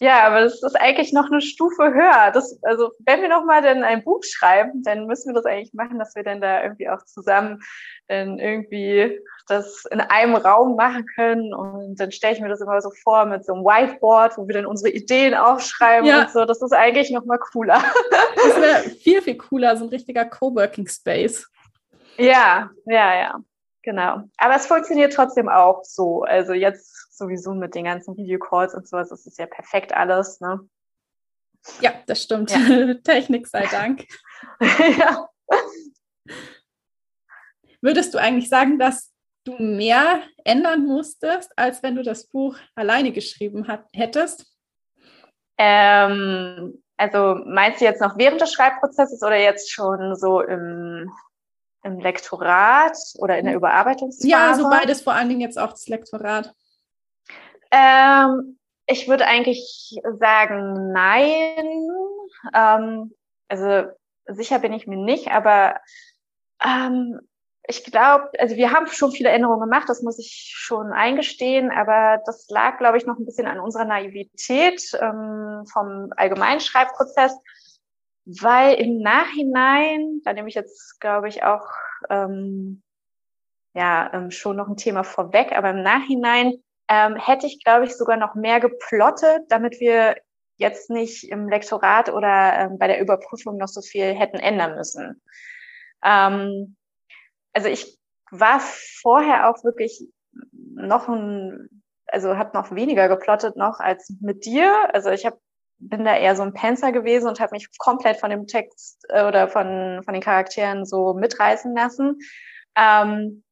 [0.00, 2.30] Ja, aber das ist eigentlich noch eine Stufe höher.
[2.32, 5.98] Das, also, wenn wir nochmal dann ein Buch schreiben, dann müssen wir das eigentlich machen,
[5.98, 7.60] dass wir dann da irgendwie auch zusammen
[8.06, 11.52] dann irgendwie das in einem Raum machen können.
[11.52, 14.54] Und dann stelle ich mir das immer so vor mit so einem Whiteboard, wo wir
[14.54, 16.22] dann unsere Ideen aufschreiben ja.
[16.22, 16.44] und so.
[16.44, 17.82] Das ist eigentlich noch mal cooler.
[18.36, 21.48] Das wäre viel, viel cooler, so ein richtiger Coworking Space.
[22.16, 23.40] Ja, ja, ja.
[23.88, 24.20] Genau.
[24.36, 26.22] Aber es funktioniert trotzdem auch so.
[26.22, 30.60] Also jetzt sowieso mit den ganzen Videocalls und sowas, das ist ja perfekt alles, ne?
[31.80, 32.50] Ja, das stimmt.
[32.50, 32.92] Ja.
[33.02, 34.04] Technik sei Dank.
[34.98, 35.30] ja.
[37.80, 39.10] Würdest du eigentlich sagen, dass
[39.44, 44.54] du mehr ändern musstest, als wenn du das Buch alleine geschrieben hat, hättest?
[45.56, 51.10] Ähm, Also meinst du jetzt noch während des Schreibprozesses oder jetzt schon so im,
[51.88, 54.28] im Lektorat oder in der Überarbeitungsphase?
[54.28, 56.54] Ja, also beides, vor allen Dingen jetzt auch das Lektorat.
[57.70, 61.88] Ähm, ich würde eigentlich sagen, nein.
[62.54, 63.14] Ähm,
[63.48, 63.90] also
[64.26, 65.80] sicher bin ich mir nicht, aber
[66.64, 67.20] ähm,
[67.70, 72.22] ich glaube, also wir haben schon viele Änderungen gemacht, das muss ich schon eingestehen, aber
[72.24, 77.36] das lag, glaube ich, noch ein bisschen an unserer Naivität ähm, vom allgemeinen Schreibprozess,
[78.28, 81.66] weil im Nachhinein, da nehme ich jetzt, glaube ich, auch
[82.10, 82.82] ähm,
[83.74, 86.54] ja ähm, schon noch ein Thema vorweg, aber im Nachhinein
[86.88, 90.16] ähm, hätte ich, glaube ich, sogar noch mehr geplottet, damit wir
[90.56, 95.22] jetzt nicht im Lektorat oder ähm, bei der Überprüfung noch so viel hätten ändern müssen.
[96.04, 96.76] Ähm,
[97.52, 97.98] also ich
[98.30, 100.02] war vorher auch wirklich
[100.74, 104.94] noch ein, also habe noch weniger geplottet noch als mit dir.
[104.94, 105.38] Also ich hab,
[105.78, 109.24] bin da eher so ein Panzer gewesen und habe mich komplett von dem Text äh,
[109.24, 112.18] oder von, von den Charakteren so mitreißen lassen.
[112.76, 113.44] Ähm,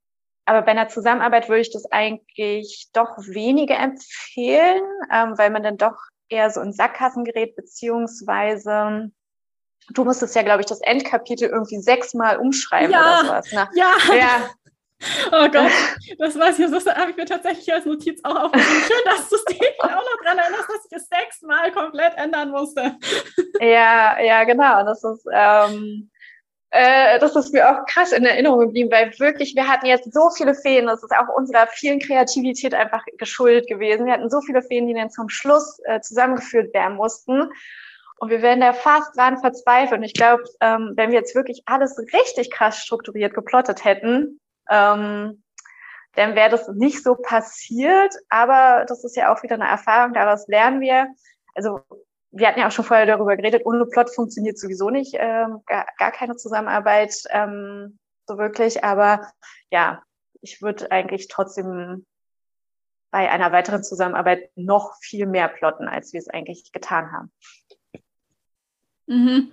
[0.44, 5.76] aber bei einer Zusammenarbeit würde ich das eigentlich doch weniger empfehlen, ähm, weil man dann
[5.76, 5.96] doch
[6.28, 9.10] eher so in Sackgassen gerät, beziehungsweise
[9.90, 13.52] du musstest ja, glaube ich, das Endkapitel irgendwie sechsmal umschreiben ja, oder sowas.
[13.52, 13.68] Ne?
[13.74, 14.14] Ja.
[14.14, 14.50] ja.
[15.30, 15.70] Oh Gott,
[16.18, 18.82] das weiß ich, das habe ich mir tatsächlich als Notiz auch aufgeschrieben.
[18.82, 22.96] Schön, dass du dich auch noch daran erinnerst, dass ich es sechsmal komplett ändern musste.
[23.60, 24.84] Ja, ja, genau.
[24.84, 26.10] Das ist, ähm,
[26.70, 30.30] äh, das ist mir auch krass in Erinnerung geblieben, weil wirklich, wir hatten jetzt so
[30.30, 34.06] viele Feen, das ist auch unserer vielen Kreativität einfach geschuldet gewesen.
[34.06, 37.50] Wir hatten so viele Feen, die dann zum Schluss äh, zusammengeführt werden mussten.
[38.18, 40.02] Und wir werden da fast dran verzweifeln.
[40.02, 45.42] Ich glaube, ähm, wenn wir jetzt wirklich alles richtig krass strukturiert geplottet hätten, ähm,
[46.14, 48.14] dann wäre das nicht so passiert.
[48.28, 51.08] Aber das ist ja auch wieder eine Erfahrung, daraus lernen wir.
[51.54, 51.80] Also
[52.30, 55.86] wir hatten ja auch schon vorher darüber geredet, ohne Plot funktioniert sowieso nicht, ähm, gar,
[55.98, 58.84] gar keine Zusammenarbeit ähm, so wirklich.
[58.84, 59.30] Aber
[59.70, 60.02] ja,
[60.40, 62.04] ich würde eigentlich trotzdem
[63.10, 67.32] bei einer weiteren Zusammenarbeit noch viel mehr plotten, als wir es eigentlich getan haben.
[69.06, 69.52] Mhm.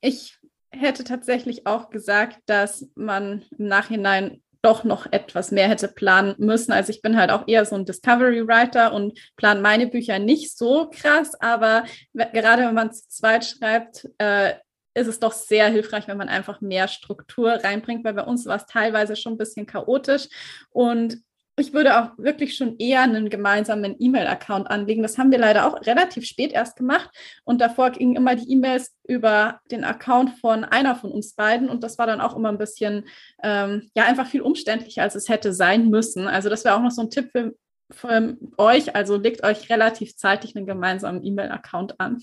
[0.00, 0.38] Ich
[0.78, 6.72] hätte tatsächlich auch gesagt, dass man im Nachhinein doch noch etwas mehr hätte planen müssen.
[6.72, 10.56] Also ich bin halt auch eher so ein Discovery Writer und plane meine Bücher nicht
[10.56, 11.84] so krass, aber
[12.14, 14.54] gerade wenn man zu zweit schreibt, äh,
[14.94, 18.56] ist es doch sehr hilfreich, wenn man einfach mehr Struktur reinbringt, weil bei uns war
[18.56, 20.28] es teilweise schon ein bisschen chaotisch
[20.70, 21.18] und
[21.56, 25.02] ich würde auch wirklich schon eher einen gemeinsamen E-Mail-Account anlegen.
[25.02, 27.10] Das haben wir leider auch relativ spät erst gemacht.
[27.44, 31.68] Und davor gingen immer die E-Mails über den Account von einer von uns beiden.
[31.68, 33.04] Und das war dann auch immer ein bisschen,
[33.42, 36.26] ähm, ja, einfach viel umständlicher, als es hätte sein müssen.
[36.26, 37.54] Also das wäre auch noch so ein Tipp für,
[37.90, 38.96] für euch.
[38.96, 42.20] Also legt euch relativ zeitig einen gemeinsamen E-Mail-Account an.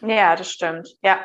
[0.00, 0.96] Ja, das stimmt.
[1.02, 1.20] Ja,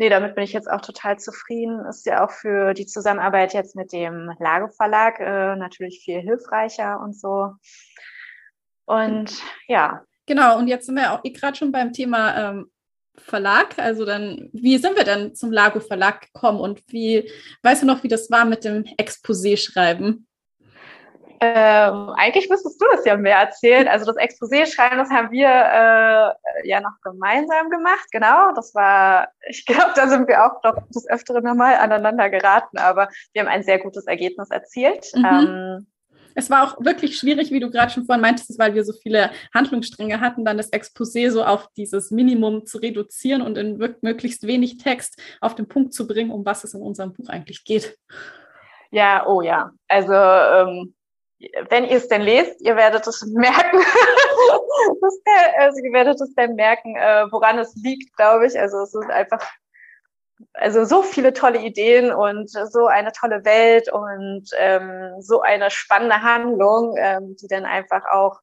[0.00, 1.84] Nee, damit bin ich jetzt auch total zufrieden.
[1.84, 6.98] Ist ja auch für die Zusammenarbeit jetzt mit dem Lago Verlag äh, natürlich viel hilfreicher
[7.02, 7.52] und so.
[8.86, 9.30] Und
[9.68, 10.02] ja.
[10.24, 12.70] Genau, und jetzt sind wir auch eh gerade schon beim Thema ähm,
[13.18, 13.78] Verlag.
[13.78, 17.30] Also dann, wie sind wir denn zum Lago Verlag gekommen und wie,
[17.62, 20.26] weißt du noch, wie das war mit dem Exposé schreiben?
[21.42, 23.88] Ähm, eigentlich müsstest du das ja mehr erzählen.
[23.88, 28.06] Also das Exposé schreiben, das haben wir äh, ja noch gemeinsam gemacht.
[28.12, 32.76] Genau, das war, ich glaube, da sind wir auch doch das Öfteren nochmal aneinander geraten,
[32.76, 35.06] aber wir haben ein sehr gutes Ergebnis erzielt.
[35.14, 35.24] Mhm.
[35.24, 35.86] Ähm,
[36.34, 39.30] es war auch wirklich schwierig, wie du gerade schon vorhin meintest, weil wir so viele
[39.54, 44.76] Handlungsstränge hatten, dann das Exposé so auf dieses Minimum zu reduzieren und in möglichst wenig
[44.76, 47.98] Text auf den Punkt zu bringen, um was es in unserem Buch eigentlich geht.
[48.90, 49.70] Ja, oh ja.
[49.88, 50.94] Also ähm,
[51.70, 53.78] wenn ihr es denn lest, ihr werdet es merken.
[55.58, 58.58] also ihr werdet es dann merken, äh, woran es liegt, glaube ich.
[58.58, 59.48] Also es ist einfach,
[60.52, 66.22] also so viele tolle Ideen und so eine tolle Welt und ähm, so eine spannende
[66.22, 68.40] Handlung, ähm, die dann einfach auch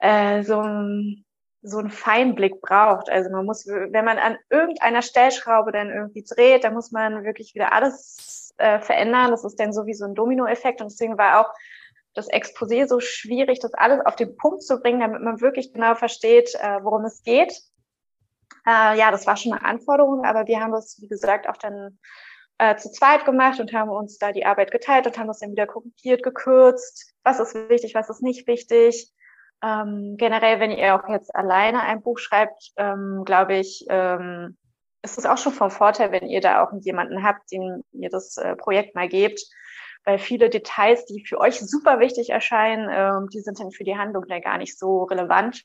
[0.00, 1.24] äh, so ein
[1.62, 3.10] so einen Feinblick braucht.
[3.10, 7.54] Also man muss, wenn man an irgendeiner Stellschraube dann irgendwie dreht, dann muss man wirklich
[7.54, 9.30] wieder alles äh, verändern.
[9.30, 10.80] Das ist dann so wie so ein Dominoeffekt.
[10.80, 11.52] Und deswegen war auch
[12.14, 15.94] das Exposé so schwierig, das alles auf den Punkt zu bringen, damit man wirklich genau
[15.94, 17.52] versteht, äh, worum es geht.
[18.66, 21.98] Äh, ja, das war schon eine Anforderung, aber wir haben das, wie gesagt, auch dann
[22.58, 25.52] äh, zu zweit gemacht und haben uns da die Arbeit geteilt und haben das dann
[25.52, 27.14] wieder korrigiert, gekürzt.
[27.22, 29.12] Was ist wichtig, was ist nicht wichtig?
[29.62, 34.56] Ähm, generell, wenn ihr auch jetzt alleine ein Buch schreibt, ähm, glaube ich, ähm,
[35.02, 38.36] ist es auch schon vom Vorteil, wenn ihr da auch jemanden habt, dem ihr das
[38.36, 39.40] äh, Projekt mal gebt,
[40.04, 43.96] weil viele Details, die für euch super wichtig erscheinen, ähm, die sind dann für die
[43.96, 45.62] Handlung dann gar nicht so relevant.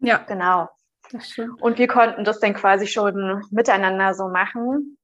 [0.00, 0.18] Ja.
[0.18, 0.68] Genau.
[1.60, 4.96] Und wir konnten das dann quasi schon miteinander so machen.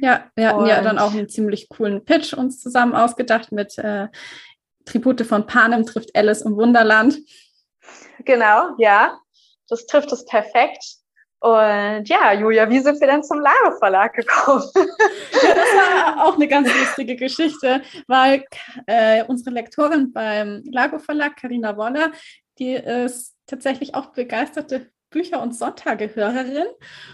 [0.00, 3.78] Ja, wir hatten und ja dann auch einen ziemlich coolen Pitch uns zusammen ausgedacht mit
[3.78, 4.08] äh,
[4.84, 7.18] Tribute von Panem trifft Alice im Wunderland.
[8.24, 9.18] Genau, ja.
[9.68, 10.82] Das trifft es perfekt.
[11.40, 14.64] Und ja, Julia, wie sind wir denn zum Lago Verlag gekommen?
[14.74, 18.44] ja, das war auch eine ganz lustige Geschichte, weil
[18.86, 22.12] äh, unsere Lektorin beim Lago Verlag, Karina Woller,
[22.58, 26.66] die ist tatsächlich auch begeisterte Bücher- und Sonntage-Hörerin.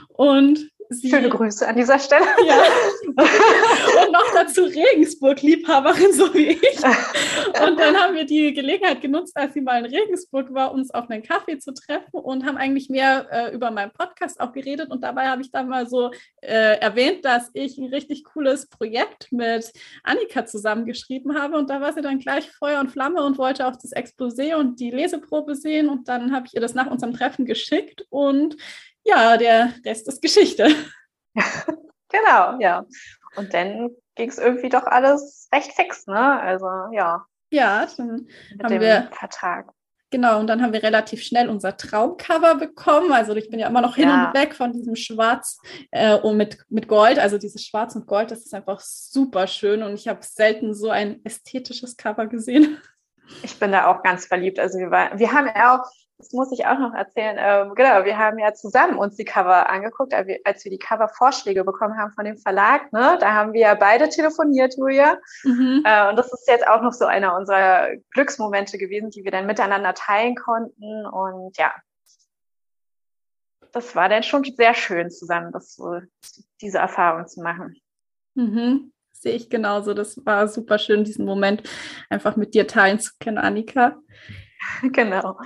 [0.09, 2.27] Und Sie, Schöne Grüße an dieser Stelle.
[2.47, 2.63] Ja.
[3.13, 6.77] Und noch dazu Regensburg-Liebhaberin, so wie ich.
[6.77, 11.09] Und dann haben wir die Gelegenheit genutzt, als sie mal in Regensburg war, uns auf
[11.11, 14.91] einen Kaffee zu treffen und haben eigentlich mehr äh, über meinen Podcast auch geredet.
[14.91, 19.33] Und dabei habe ich dann mal so äh, erwähnt, dass ich ein richtig cooles Projekt
[19.33, 21.57] mit Annika zusammengeschrieben habe.
[21.57, 24.81] Und da war sie dann gleich Feuer und Flamme und wollte auch das Exposé und
[24.81, 25.89] die Leseprobe sehen.
[25.89, 28.07] Und dann habe ich ihr das nach unserem Treffen geschickt.
[28.11, 28.57] Und
[29.05, 30.69] ja, der Rest ist Geschichte.
[31.35, 32.85] genau, ja.
[33.37, 36.41] Und dann ging es irgendwie doch alles recht fix, ne?
[36.41, 37.25] Also ja.
[37.51, 39.73] Ja, dann Mit haben wir Vertrag.
[40.13, 43.13] Genau, und dann haben wir relativ schnell unser Traumcover bekommen.
[43.13, 44.27] Also ich bin ja immer noch hin ja.
[44.27, 45.59] und weg von diesem Schwarz
[45.91, 47.19] äh, und mit, mit Gold.
[47.19, 50.91] Also dieses Schwarz und Gold, das ist einfach super schön und ich habe selten so
[50.91, 52.79] ein ästhetisches Cover gesehen.
[53.43, 54.59] Ich bin da auch ganz verliebt.
[54.59, 55.91] Also wir, war, wir haben ja auch
[56.23, 57.37] das muss ich auch noch erzählen.
[57.37, 61.99] Ähm, genau, wir haben ja zusammen uns die Cover angeguckt, als wir die Cover-Vorschläge bekommen
[61.99, 62.93] haben von dem Verlag.
[62.93, 63.19] Ne?
[63.19, 65.19] Da haben wir ja beide telefoniert, Julia.
[65.43, 65.83] Mhm.
[65.85, 69.47] Äh, und das ist jetzt auch noch so einer unserer Glücksmomente gewesen, die wir dann
[69.47, 71.07] miteinander teilen konnten.
[71.07, 71.75] Und ja,
[73.73, 75.77] das war dann schon sehr schön zusammen, das
[76.61, 77.75] diese Erfahrung zu machen.
[78.35, 78.93] Mhm.
[79.11, 79.93] Sehe ich genauso.
[79.93, 81.69] Das war super schön, diesen Moment
[82.09, 83.97] einfach mit dir teilen zu können, Annika.
[84.93, 85.37] Genau.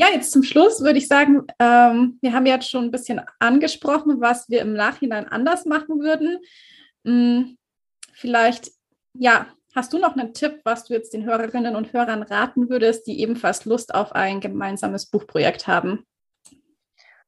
[0.00, 4.20] Ja, jetzt zum Schluss würde ich sagen, ähm, wir haben jetzt schon ein bisschen angesprochen,
[4.20, 6.38] was wir im Nachhinein anders machen würden.
[7.04, 7.58] Hm,
[8.12, 8.70] vielleicht,
[9.14, 13.08] ja, hast du noch einen Tipp, was du jetzt den Hörerinnen und Hörern raten würdest,
[13.08, 16.06] die ebenfalls Lust auf ein gemeinsames Buchprojekt haben?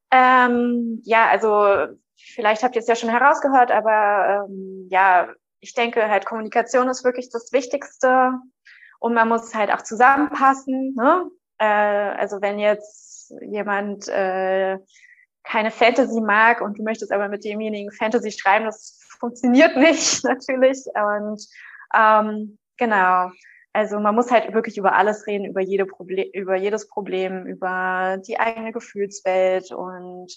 [0.09, 5.27] Ähm, ja, also vielleicht habt ihr es ja schon herausgehört, aber ähm, ja,
[5.59, 8.31] ich denke halt Kommunikation ist wirklich das Wichtigste
[8.99, 10.95] und man muss halt auch zusammenpassen.
[10.95, 11.29] Ne?
[11.61, 14.79] Äh, also wenn jetzt jemand äh,
[15.43, 20.79] keine Fantasy mag und du möchtest aber mit demjenigen Fantasy schreiben, das funktioniert nicht natürlich.
[20.95, 21.45] Und
[21.95, 23.29] ähm, genau.
[23.73, 28.17] Also man muss halt wirklich über alles reden, über jede Problem, über jedes Problem, über
[28.27, 30.29] die eigene Gefühlswelt und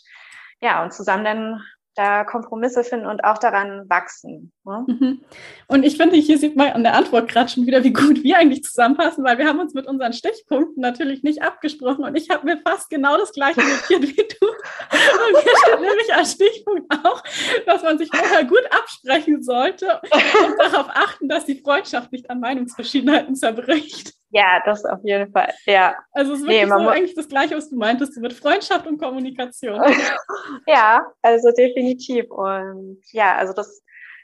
[0.61, 1.63] ja, und zusammen dann
[1.95, 4.53] da Kompromisse finden und auch daran wachsen.
[4.65, 4.85] Ne?
[4.87, 5.21] Mhm.
[5.69, 8.39] Und ich finde, hier sieht man an der Antwort gerade schon wieder, wie gut wir
[8.39, 12.45] eigentlich zusammenpassen, weil wir haben uns mit unseren Stichpunkten natürlich nicht abgesprochen und ich habe
[12.47, 14.47] mir fast genau das gleiche notiert wie du.
[14.47, 17.23] Und hier steht nämlich als Stichpunkt auch,
[17.67, 22.41] dass man sich vorher gut absprechen sollte und darauf achten, dass die Freundschaft nicht an
[22.41, 24.15] Meinungsverschiedenheiten zerbricht.
[24.35, 25.94] Ja, das auf jeden Fall, ja.
[26.11, 28.99] Also es ist wirklich nee, so eigentlich das Gleiche, was du meintest, mit Freundschaft und
[28.99, 29.81] Kommunikation.
[30.66, 32.29] ja, also definitiv.
[32.33, 33.81] Und ja, also das,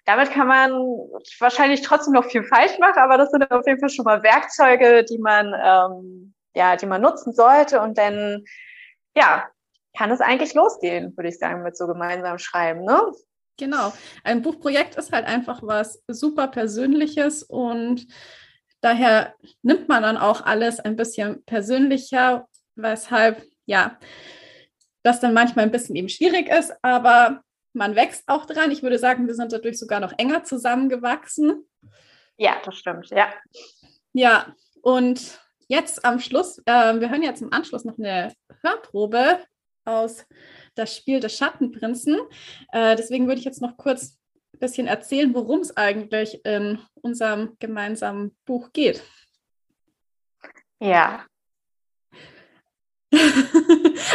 [0.07, 0.73] damit kann man
[1.39, 5.05] wahrscheinlich trotzdem noch viel falsch machen, aber das sind auf jeden Fall schon mal Werkzeuge,
[5.05, 7.81] die man, ähm, ja, die man nutzen sollte.
[7.81, 8.45] Und dann,
[9.15, 9.49] ja,
[9.97, 13.01] kann es eigentlich losgehen, würde ich sagen, mit so gemeinsamem Schreiben, ne?
[13.59, 13.93] Genau.
[14.25, 18.09] Ein Buchprojekt ist halt einfach was super Persönliches und
[18.81, 23.99] Daher nimmt man dann auch alles ein bisschen persönlicher, weshalb ja
[25.03, 28.71] das dann manchmal ein bisschen eben schwierig ist, aber man wächst auch dran.
[28.71, 31.65] Ich würde sagen, wir sind dadurch sogar noch enger zusammengewachsen.
[32.37, 33.33] Ja, das stimmt, ja.
[34.13, 39.39] Ja, und jetzt am Schluss, äh, wir hören jetzt im Anschluss noch eine Hörprobe
[39.85, 40.27] aus
[40.75, 42.19] das Spiel des Schattenprinzen.
[42.73, 44.19] Äh, deswegen würde ich jetzt noch kurz
[44.61, 49.03] bisschen erzählen, worum es eigentlich in unserem gemeinsamen Buch geht.
[50.79, 51.27] Ja.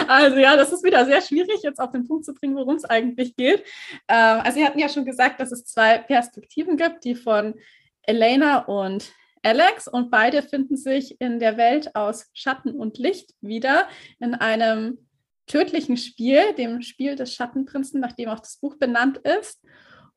[0.07, 2.85] also ja, das ist wieder sehr schwierig, jetzt auf den Punkt zu bringen, worum es
[2.85, 3.63] eigentlich geht.
[4.07, 7.55] Ähm, also Sie hatten ja schon gesagt, dass es zwei Perspektiven gibt, die von
[8.03, 9.11] Elena und
[9.43, 13.87] Alex und beide finden sich in der Welt aus Schatten und Licht wieder
[14.19, 14.97] in einem
[15.45, 19.61] tödlichen Spiel, dem Spiel des Schattenprinzen, nachdem auch das Buch benannt ist.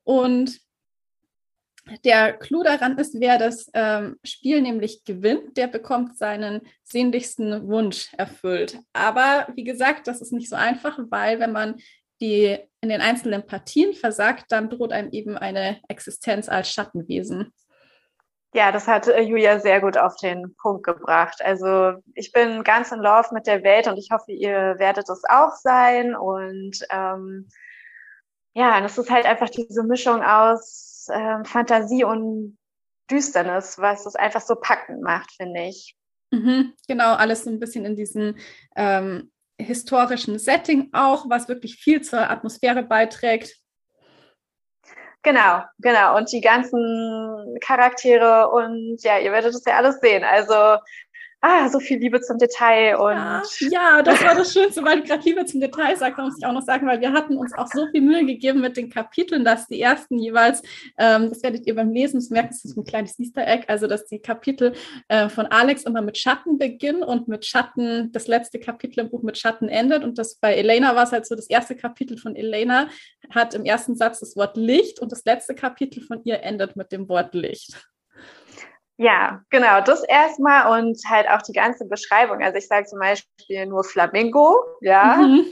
[0.09, 0.59] Und
[2.03, 8.11] der Clou daran ist, wer das ähm, Spiel nämlich gewinnt, der bekommt seinen sehnlichsten Wunsch
[8.17, 8.79] erfüllt.
[8.91, 11.75] Aber wie gesagt, das ist nicht so einfach, weil wenn man
[12.21, 17.53] die in den einzelnen Partien versagt, dann droht einem eben eine Existenz als Schattenwesen.
[18.55, 21.39] Ja, das hat äh, Julia sehr gut auf den Punkt gebracht.
[21.45, 25.21] Also ich bin ganz in Love mit der Welt und ich hoffe, ihr werdet es
[25.29, 26.15] auch sein.
[26.15, 27.47] Und ähm,
[28.53, 32.57] ja, das ist halt einfach diese Mischung aus ähm, Fantasie und
[33.09, 35.95] Düsternis, was es einfach so packend macht, finde ich.
[36.31, 38.35] Mhm, genau, alles so ein bisschen in diesem
[38.75, 43.55] ähm, historischen Setting auch, was wirklich viel zur Atmosphäre beiträgt.
[45.21, 46.15] Genau, genau.
[46.15, 50.23] Und die ganzen Charaktere und ja, ihr werdet es ja alles sehen.
[50.23, 50.81] Also
[51.41, 53.15] ah, so viel Liebe zum Detail und.
[53.15, 56.45] Ja, ja das war das Schönste, weil du gerade Liebe zum Detail sagst, muss ich
[56.45, 59.43] auch noch sagen, weil wir hatten uns auch so viel Mühe gegeben mit den Kapiteln,
[59.43, 60.61] dass die ersten jeweils,
[60.97, 64.05] ähm, das werdet ihr beim Lesen merken, das ist ein kleines Easter Egg, also dass
[64.05, 64.73] die Kapitel
[65.07, 69.23] äh, von Alex immer mit Schatten beginnen und mit Schatten, das letzte Kapitel im Buch
[69.23, 70.03] mit Schatten endet.
[70.03, 72.89] Und das bei Elena war es halt so, das erste Kapitel von Elena
[73.29, 76.91] hat im ersten Satz das Wort Licht und das letzte Kapitel von ihr endet mit
[76.91, 77.89] dem Wort Licht.
[79.01, 82.43] Ja, genau, das erstmal und halt auch die ganze Beschreibung.
[82.43, 85.15] Also ich sage zum Beispiel nur Flamingo, ja.
[85.15, 85.45] Mhm.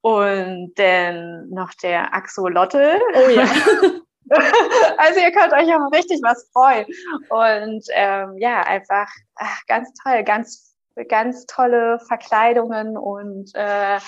[0.00, 2.98] Und dann noch der Axolotl.
[3.14, 3.42] Oh ja.
[4.96, 6.86] also ihr könnt euch auch richtig was freuen.
[7.28, 10.74] Und ähm, ja, einfach ach, ganz toll, ganz,
[11.06, 13.98] ganz tolle Verkleidungen und äh,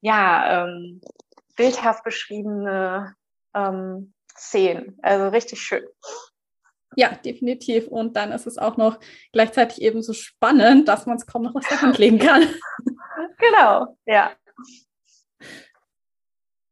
[0.00, 1.02] ja, ähm,
[1.54, 3.14] bildhaft beschriebene
[3.52, 4.98] ähm, Szenen.
[5.02, 5.84] Also richtig schön.
[6.96, 7.88] Ja, definitiv.
[7.88, 8.98] Und dann ist es auch noch
[9.32, 12.42] gleichzeitig eben so spannend, dass man es kaum noch aus der Hand legen kann.
[13.38, 14.30] Genau, ja.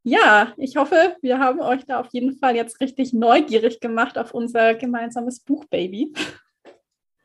[0.02, 4.32] Ja, ich hoffe, wir haben euch da auf jeden Fall jetzt richtig neugierig gemacht auf
[4.32, 6.14] unser gemeinsames Buchbaby.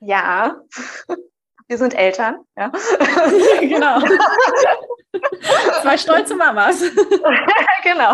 [0.02, 0.62] Ja,
[1.68, 2.70] wir sind Eltern, ja.
[3.62, 4.02] genau.
[5.82, 6.84] Zwei stolze Mamas.
[7.84, 8.14] genau.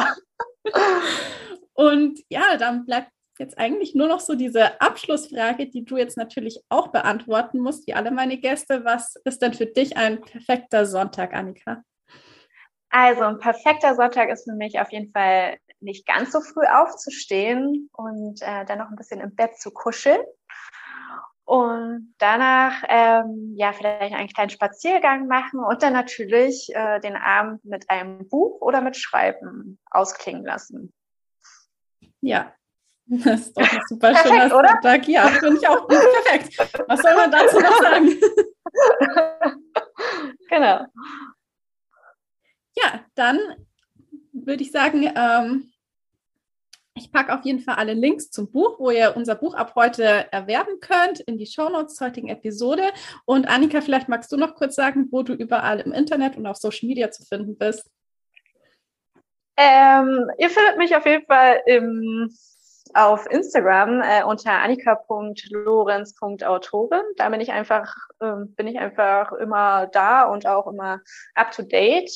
[1.74, 6.64] Und ja, dann bleibt jetzt eigentlich nur noch so diese Abschlussfrage, die du jetzt natürlich
[6.70, 8.86] auch beantworten musst, wie alle meine Gäste.
[8.86, 11.84] Was ist denn für dich ein perfekter Sonntag, Annika?
[12.90, 17.90] Also ein perfekter Sonntag ist für mich auf jeden Fall nicht ganz so früh aufzustehen
[17.94, 20.22] und äh, dann noch ein bisschen im Bett zu kuscheln.
[21.46, 27.66] Und danach ähm, ja vielleicht einen kleinen Spaziergang machen und dann natürlich äh, den Abend
[27.66, 30.94] mit einem Buch oder mit Schreiben ausklingen lassen.
[32.22, 32.54] Ja,
[33.24, 34.70] das ist doch ein super perfekt, schöner oder?
[34.70, 35.08] Sonntag.
[35.08, 36.58] Ja, finde ich auch perfekt.
[36.88, 38.10] Was soll man dazu noch sagen?
[40.49, 40.86] genau.
[42.76, 43.39] Ja, dann
[44.32, 45.72] würde ich sagen, ähm,
[46.93, 50.32] ich packe auf jeden Fall alle Links zum Buch, wo ihr unser Buch ab heute
[50.32, 52.91] erwerben könnt, in die Shownotes zur heutigen Episode.
[53.26, 56.58] Und Annika, vielleicht magst du noch kurz sagen, wo du überall im Internet und auf
[56.58, 57.89] Social Media zu finden bist.
[59.58, 62.30] Ähm, ihr findet mich auf jeden Fall im
[62.94, 67.02] auf Instagram äh, unter annika.lorenz.autorin.
[67.18, 71.02] Da bin ich einfach, äh, bin ich einfach immer da und auch immer
[71.36, 72.12] up to date.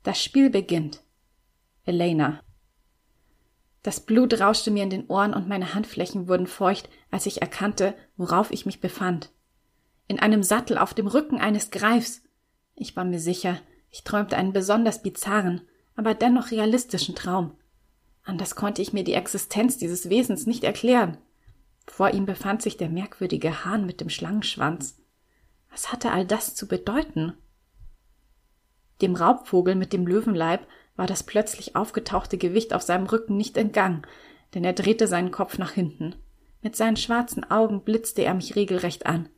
[0.03, 1.05] Das Spiel beginnt.
[1.85, 2.41] Elena.
[3.85, 7.95] Das Blut rauschte mir in den Ohren und meine Handflächen wurden feucht, als ich erkannte,
[8.17, 9.31] worauf ich mich befand.
[10.09, 12.23] In einem Sattel auf dem Rücken eines Greifs.
[12.75, 13.61] Ich war mir sicher,
[13.91, 15.61] Ich träumte einen besonders bizarren,
[15.95, 17.57] aber dennoch realistischen Traum.
[18.25, 21.19] Anders konnte ich mir die Existenz dieses Wesens nicht erklären.
[21.87, 25.01] Vor ihm befand sich der merkwürdige Hahn mit dem Schlangenschwanz.
[25.71, 27.35] Was hatte all das zu bedeuten?
[29.03, 30.67] Dem Raubvogel mit dem Löwenleib
[30.97, 34.07] war das plötzlich aufgetauchte Gewicht auf seinem Rücken nicht entgangen,
[34.55, 36.15] denn er drehte seinen Kopf nach hinten.
[36.63, 39.29] Mit seinen schwarzen Augen blitzte er mich regelrecht an.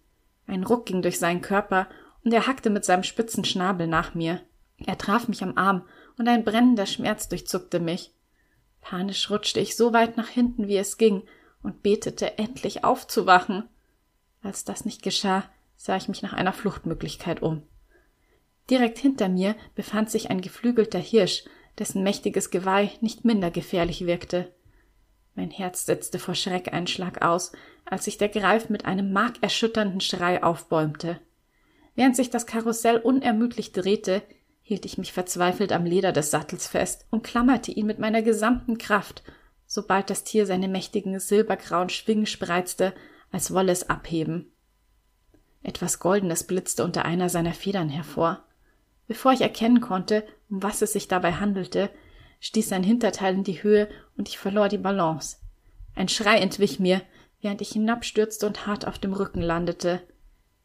[0.47, 1.89] Ein Ruck ging durch seinen Körper
[2.23, 4.41] und er hackte mit seinem spitzen Schnabel nach mir.
[4.79, 5.87] Er traf mich am Arm
[6.19, 8.15] und ein brennender Schmerz durchzuckte mich.
[8.81, 11.23] Panisch rutschte ich so weit nach hinten, wie es ging,
[11.63, 13.69] und betete, endlich aufzuwachen.
[14.43, 15.45] Als das nicht geschah,
[15.77, 17.63] sah ich mich nach einer Fluchtmöglichkeit um.
[18.71, 21.45] Direkt hinter mir befand sich ein geflügelter Hirsch,
[21.79, 24.53] dessen mächtiges Geweih nicht minder gefährlich wirkte.
[25.35, 27.53] Mein Herz setzte vor Schreck einen Schlag aus,
[27.85, 31.21] als sich der Greif mit einem markerschütternden Schrei aufbäumte.
[31.95, 34.23] Während sich das Karussell unermüdlich drehte,
[34.63, 38.79] hielt ich mich verzweifelt am Leder des Sattels fest und klammerte ihn mit meiner gesamten
[38.79, 39.23] Kraft,
[39.77, 42.95] sobald das Tier seine mächtigen silbergrauen Schwingen spreizte,
[43.31, 44.51] als wolle es abheben.
[45.63, 48.43] Etwas Goldenes blitzte unter einer seiner Federn hervor.
[49.07, 51.91] Bevor ich erkennen konnte, um was es sich dabei handelte,
[52.41, 55.37] stieß sein Hinterteil in die Höhe und ich verlor die Balance.
[55.95, 57.03] Ein Schrei entwich mir,
[57.43, 60.01] während ich hinabstürzte und hart auf dem Rücken landete.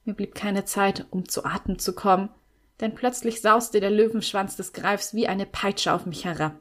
[0.05, 2.30] Mir blieb keine Zeit, um zu Atem zu kommen,
[2.80, 6.55] denn plötzlich sauste der Löwenschwanz des Greifs wie eine Peitsche auf mich herab.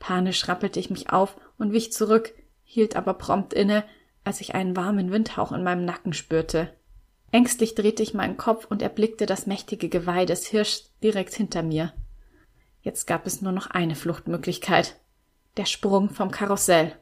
[0.00, 2.34] Panisch rappelte ich mich auf und wich zurück,
[2.64, 3.84] hielt aber prompt inne,
[4.24, 6.72] als ich einen warmen Windhauch in meinem Nacken spürte.
[7.30, 11.92] Ängstlich drehte ich meinen Kopf und erblickte das mächtige Geweih des Hirschs direkt hinter mir.
[12.82, 14.96] Jetzt gab es nur noch eine Fluchtmöglichkeit.
[15.56, 16.94] Der Sprung vom Karussell.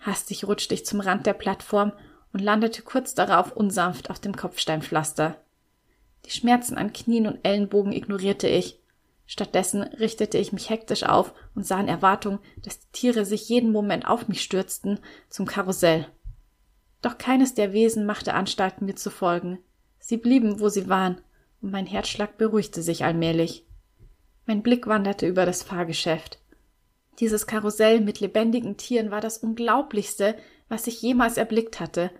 [0.00, 1.92] Hastig rutschte ich zum Rand der Plattform
[2.32, 5.36] und landete kurz darauf unsanft auf dem Kopfsteinpflaster.
[6.26, 8.78] Die Schmerzen an Knien und Ellenbogen ignorierte ich.
[9.32, 13.72] Stattdessen richtete ich mich hektisch auf und sah in Erwartung, dass die Tiere sich jeden
[13.72, 16.06] Moment auf mich stürzten, zum Karussell.
[17.00, 19.58] Doch keines der Wesen machte Anstalten, mir zu folgen.
[19.98, 21.22] Sie blieben, wo sie waren,
[21.62, 23.66] und mein Herzschlag beruhigte sich allmählich.
[24.44, 26.38] Mein Blick wanderte über das Fahrgeschäft.
[27.18, 30.36] Dieses Karussell mit lebendigen Tieren war das Unglaublichste,
[30.68, 32.10] was ich jemals erblickt hatte.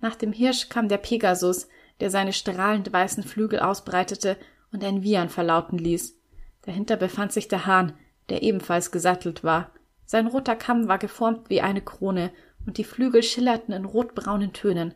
[0.00, 1.68] Nach dem Hirsch kam der Pegasus,
[2.00, 4.38] der seine strahlend weißen Flügel ausbreitete
[4.72, 6.23] und ein Wiehern verlauten ließ.
[6.64, 7.92] Dahinter befand sich der Hahn,
[8.28, 9.70] der ebenfalls gesattelt war.
[10.06, 12.30] Sein roter Kamm war geformt wie eine Krone,
[12.66, 14.94] und die Flügel schillerten in rotbraunen Tönen.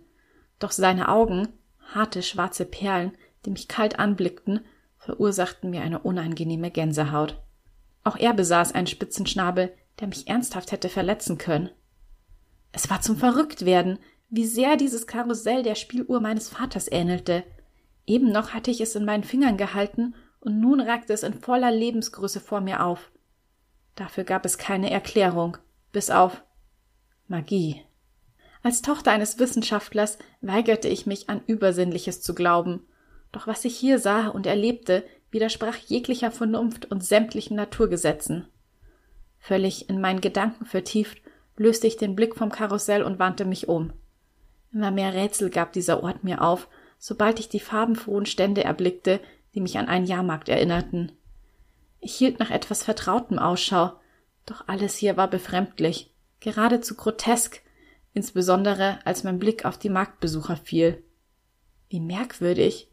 [0.59, 1.49] Doch seine Augen,
[1.93, 3.12] harte schwarze Perlen,
[3.45, 4.64] die mich kalt anblickten,
[4.97, 7.41] verursachten mir eine unangenehme Gänsehaut.
[8.05, 11.71] Auch er besaß einen spitzen Schnabel, der mich ernsthaft hätte verletzen können.
[12.73, 13.99] Es war zum Verrücktwerden,
[14.31, 17.45] wie sehr dieses Karussell der Spieluhr meines Vaters ähnelte.
[18.07, 20.14] Eben noch hatte ich es in meinen Fingern gehalten,
[20.49, 23.11] und nun ragte es in voller Lebensgröße vor mir auf.
[23.96, 25.59] Dafür gab es keine Erklärung,
[25.92, 26.42] bis auf
[27.26, 27.82] Magie.
[28.62, 32.86] Als Tochter eines Wissenschaftlers weigerte ich mich an Übersinnliches zu glauben,
[33.30, 38.49] doch was ich hier sah und erlebte, widersprach jeglicher Vernunft und sämtlichen Naturgesetzen.
[39.38, 41.20] Völlig in meinen Gedanken vertieft,
[41.59, 43.92] löste ich den Blick vom Karussell und wandte mich um.
[44.72, 46.68] Immer mehr Rätsel gab dieser Ort mir auf,
[46.99, 49.20] sobald ich die farbenfrohen Stände erblickte,
[49.55, 51.12] die mich an einen Jahrmarkt erinnerten.
[52.01, 53.92] Ich hielt nach etwas Vertrautem Ausschau,
[54.46, 57.62] doch alles hier war befremdlich, geradezu grotesk,
[58.14, 61.03] insbesondere als mein Blick auf die Marktbesucher fiel.
[61.88, 62.88] Wie merkwürdig.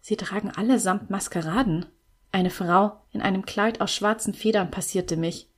[0.00, 1.86] Sie tragen allesamt Maskeraden.
[2.32, 5.48] Eine Frau in einem Kleid aus schwarzen Federn passierte mich.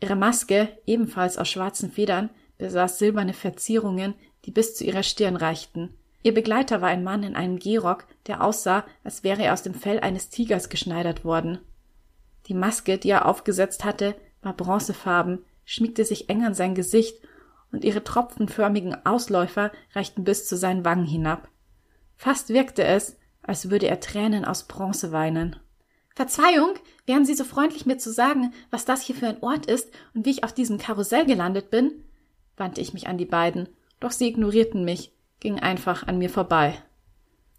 [0.00, 4.14] Ihre Maske, ebenfalls aus schwarzen Federn, besaß silberne Verzierungen,
[4.44, 5.94] die bis zu ihrer Stirn reichten.
[6.26, 9.74] Ihr Begleiter war ein Mann in einem Gehrock, der aussah, als wäre er aus dem
[9.74, 11.60] Fell eines Tigers geschneidert worden.
[12.46, 17.16] Die Maske, die er aufgesetzt hatte, war bronzefarben, schmiegte sich eng an sein Gesicht
[17.70, 21.48] und ihre tropfenförmigen Ausläufer reichten bis zu seinen Wangen hinab.
[22.16, 25.54] Fast wirkte es, als würde er Tränen aus Bronze weinen.
[26.16, 26.74] Verzeihung,
[27.04, 30.26] wären Sie so freundlich, mir zu sagen, was das hier für ein Ort ist und
[30.26, 32.02] wie ich auf diesem Karussell gelandet bin?
[32.56, 33.68] wandte ich mich an die beiden,
[34.00, 35.12] doch sie ignorierten mich,
[35.46, 36.74] gingen einfach an mir vorbei.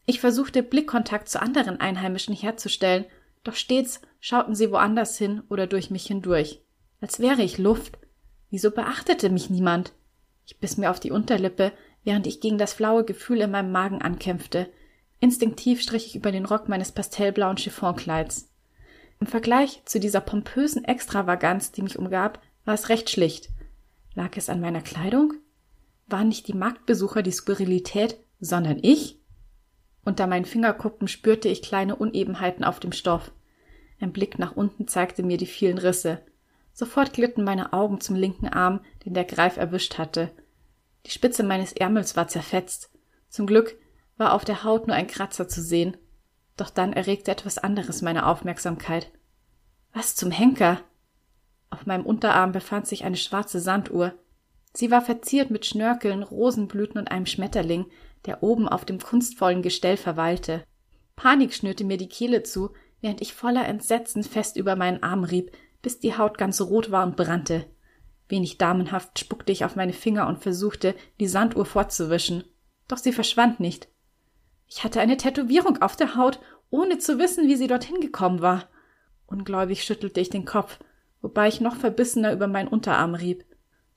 [0.05, 3.05] Ich versuchte Blickkontakt zu anderen Einheimischen herzustellen,
[3.43, 6.61] doch stets schauten sie woanders hin oder durch mich hindurch
[7.01, 7.97] als wäre ich Luft.
[8.49, 9.93] Wieso beachtete mich niemand?
[10.45, 11.71] Ich biss mir auf die Unterlippe,
[12.03, 14.69] während ich gegen das flaue Gefühl in meinem Magen ankämpfte.
[15.19, 18.49] Instinktiv strich ich über den Rock meines pastellblauen Chiffonkleids.
[19.19, 23.49] Im Vergleich zu dieser pompösen Extravaganz, die mich umgab, war es recht schlicht.
[24.13, 25.33] Lag es an meiner Kleidung?
[26.07, 29.19] Waren nicht die Marktbesucher die Skurrilität, sondern ich?
[30.03, 33.31] Unter meinen Fingerkuppen spürte ich kleine Unebenheiten auf dem Stoff.
[33.99, 36.21] Ein Blick nach unten zeigte mir die vielen Risse.
[36.71, 40.31] Sofort glitten meine Augen zum linken Arm, den der Greif erwischt hatte.
[41.05, 42.91] Die Spitze meines Ärmels war zerfetzt.
[43.29, 43.75] Zum Glück
[44.17, 45.97] war auf der Haut nur ein Kratzer zu sehen.
[46.55, 49.11] Doch dann erregte etwas anderes meine Aufmerksamkeit.
[49.93, 50.81] Was zum Henker?
[51.69, 54.13] Auf meinem Unterarm befand sich eine schwarze Sanduhr.
[54.77, 57.87] Sie war verziert mit Schnörkeln, Rosenblüten und einem Schmetterling,
[58.27, 60.63] der oben auf dem kunstvollen Gestell verweilte.
[61.15, 62.69] Panik schnürte mir die Kehle zu,
[63.01, 65.51] während ich voller Entsetzen fest über meinen Arm rieb,
[65.81, 67.65] bis die Haut ganz rot war und brannte.
[68.29, 72.43] Wenig damenhaft spuckte ich auf meine Finger und versuchte, die Sanduhr fortzuwischen.
[72.87, 73.87] Doch sie verschwand nicht.
[74.67, 78.69] Ich hatte eine Tätowierung auf der Haut, ohne zu wissen, wie sie dorthin gekommen war.
[79.25, 80.77] Ungläubig schüttelte ich den Kopf,
[81.23, 83.43] wobei ich noch verbissener über meinen Unterarm rieb.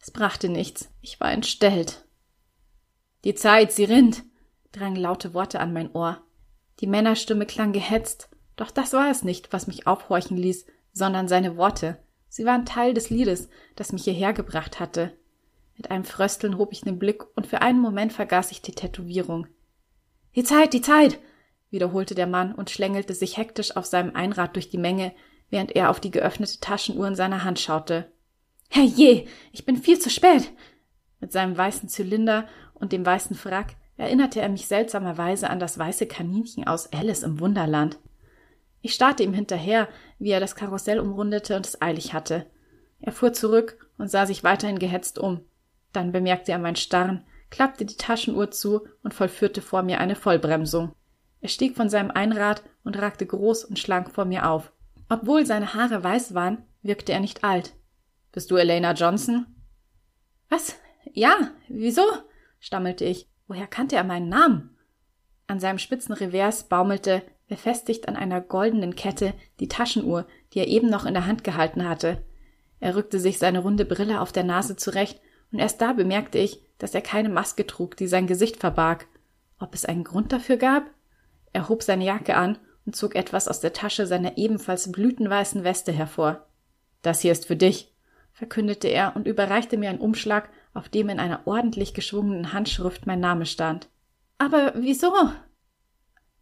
[0.01, 0.89] Es brachte nichts.
[1.03, 2.05] Ich war entstellt.
[3.25, 4.25] Die Zeit, sie rinnt,
[4.73, 6.23] drangen laute Worte an mein Ohr.
[6.81, 11.57] Die Männerstimme klang gehetzt, doch das war es nicht, was mich aufhorchen ließ, sondern seine
[11.57, 12.03] Worte.
[12.29, 15.13] Sie waren Teil des Liedes, das mich hierher gebracht hatte.
[15.77, 19.47] Mit einem Frösteln hob ich den Blick und für einen Moment vergaß ich die Tätowierung.
[20.37, 21.19] Die Zeit, die Zeit,
[21.71, 25.13] wiederholte der Mann und schlängelte sich hektisch auf seinem Einrad durch die Menge,
[25.51, 28.13] während er auf die geöffnete Taschenuhr in seiner Hand schaute.
[28.73, 30.53] Herrje, ich bin viel zu spät.
[31.19, 36.07] Mit seinem weißen Zylinder und dem weißen Frack erinnerte er mich seltsamerweise an das weiße
[36.07, 37.99] Kaninchen aus Alice im Wunderland.
[38.81, 39.89] Ich starrte ihm hinterher,
[40.21, 42.47] wie er das Karussell umrundete und es eilig hatte.
[43.01, 45.41] Er fuhr zurück und sah sich weiterhin gehetzt um.
[45.93, 50.93] Dann bemerkte er mein Starren, klappte die Taschenuhr zu und vollführte vor mir eine Vollbremsung.
[51.41, 54.73] Er stieg von seinem Einrad und ragte groß und schlank vor mir auf.
[55.09, 57.75] Obwohl seine Haare weiß waren, wirkte er nicht alt.
[58.33, 59.47] Bist du Elena Johnson?
[60.49, 60.77] Was?
[61.13, 62.03] Ja, wieso?
[62.61, 63.29] stammelte ich.
[63.49, 64.77] Woher kannte er meinen Namen?
[65.49, 70.89] An seinem spitzen Revers baumelte, befestigt an einer goldenen Kette, die Taschenuhr, die er eben
[70.89, 72.25] noch in der Hand gehalten hatte.
[72.79, 75.21] Er rückte sich seine runde Brille auf der Nase zurecht,
[75.51, 79.09] und erst da bemerkte ich, dass er keine Maske trug, die sein Gesicht verbarg.
[79.59, 80.89] Ob es einen Grund dafür gab?
[81.53, 85.91] Er hob seine Jacke an und zog etwas aus der Tasche seiner ebenfalls blütenweißen Weste
[85.91, 86.47] hervor.
[87.03, 87.93] Das hier ist für dich,
[88.41, 93.21] verkündete er und überreichte mir einen Umschlag, auf dem in einer ordentlich geschwungenen Handschrift mein
[93.21, 93.91] Name stand.
[94.39, 95.13] Aber wieso?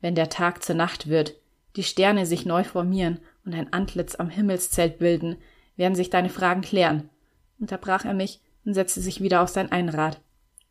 [0.01, 1.35] Wenn der Tag zur Nacht wird,
[1.75, 5.39] die Sterne sich neu formieren und ein Antlitz am Himmelszelt bilden,
[5.75, 7.11] werden sich deine Fragen klären,
[7.59, 10.21] unterbrach er mich und setzte sich wieder auf sein Einrad.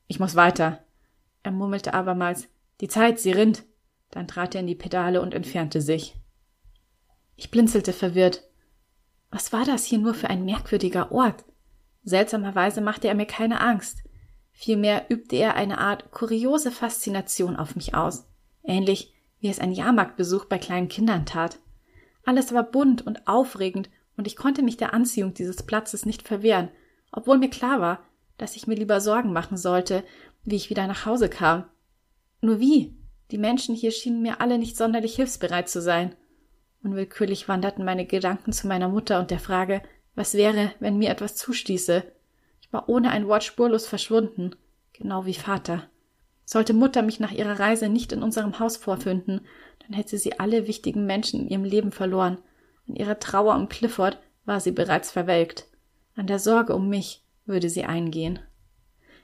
[0.07, 0.81] Ich muss weiter.
[1.43, 2.47] Er murmelte abermals,
[2.79, 3.65] die Zeit, sie rinnt.
[4.11, 6.15] Dann trat er in die Pedale und entfernte sich.
[7.35, 8.46] Ich blinzelte verwirrt.
[9.29, 11.45] Was war das hier nur für ein merkwürdiger Ort?
[12.03, 14.03] Seltsamerweise machte er mir keine Angst.
[14.51, 18.27] Vielmehr übte er eine Art kuriose Faszination auf mich aus,
[18.63, 21.59] ähnlich wie es ein Jahrmarktbesuch bei kleinen Kindern tat.
[22.25, 26.69] Alles war bunt und aufregend, und ich konnte mich der Anziehung dieses Platzes nicht verwehren,
[27.11, 28.03] obwohl mir klar war,
[28.37, 30.03] dass ich mir lieber Sorgen machen sollte,
[30.43, 31.65] wie ich wieder nach Hause kam.
[32.41, 32.97] Nur wie?
[33.31, 36.15] Die Menschen hier schienen mir alle nicht sonderlich hilfsbereit zu sein.
[36.83, 39.81] Unwillkürlich wanderten meine Gedanken zu meiner Mutter und der Frage,
[40.15, 42.03] was wäre, wenn mir etwas zustieße?
[42.61, 44.55] Ich war ohne ein Wort spurlos verschwunden,
[44.93, 45.89] genau wie Vater.
[46.45, 49.41] Sollte Mutter mich nach ihrer Reise nicht in unserem Haus vorfinden,
[49.79, 52.37] dann hätte sie alle wichtigen Menschen in ihrem Leben verloren.
[52.85, 55.67] In ihrer Trauer um Clifford war sie bereits verwelkt.
[56.15, 58.39] An der Sorge um mich würde sie eingehen.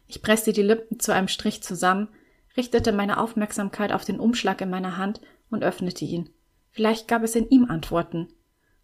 [0.08, 2.10] Ich presste die Lippen zu einem Strich zusammen,
[2.56, 6.30] richtete meine Aufmerksamkeit auf den Umschlag in meiner Hand und öffnete ihn.
[6.74, 8.30] Vielleicht gab es in ihm Antworten.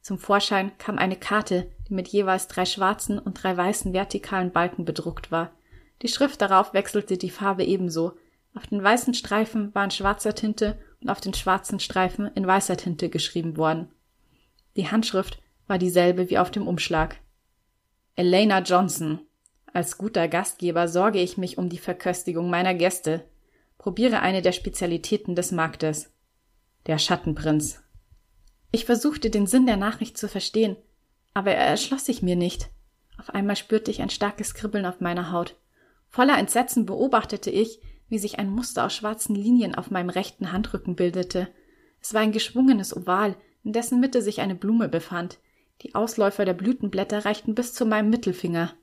[0.01, 4.85] Zum Vorschein kam eine Karte, die mit jeweils drei schwarzen und drei weißen vertikalen Balken
[4.85, 5.51] bedruckt war.
[6.03, 8.13] Die Schrift darauf wechselte die Farbe ebenso.
[8.53, 12.77] Auf den weißen Streifen war in schwarzer Tinte und auf den schwarzen Streifen in weißer
[12.77, 13.89] Tinte geschrieben worden.
[14.77, 17.17] Die Handschrift war dieselbe wie auf dem Umschlag.
[18.15, 19.21] Elena Johnson.
[19.73, 23.25] Als guter Gastgeber sorge ich mich um die Verköstigung meiner Gäste.
[23.79, 26.11] Probiere eine der Spezialitäten des Marktes.
[26.87, 27.83] Der Schattenprinz.
[28.71, 30.77] Ich versuchte den Sinn der Nachricht zu verstehen,
[31.33, 32.69] aber er erschloss sich mir nicht.
[33.17, 35.57] Auf einmal spürte ich ein starkes Kribbeln auf meiner Haut.
[36.07, 40.95] Voller Entsetzen beobachtete ich, wie sich ein Muster aus schwarzen Linien auf meinem rechten Handrücken
[40.95, 41.49] bildete.
[42.01, 45.39] Es war ein geschwungenes Oval, in dessen Mitte sich eine Blume befand.
[45.81, 48.73] Die Ausläufer der Blütenblätter reichten bis zu meinem Mittelfinger.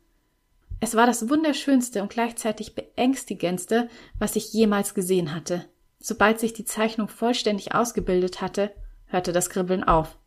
[0.81, 3.89] Es war das wunderschönste und gleichzeitig beängstigendste,
[4.19, 5.67] was ich jemals gesehen hatte.
[5.99, 8.73] Sobald sich die Zeichnung vollständig ausgebildet hatte,
[9.07, 10.19] hörte das Kribbeln auf.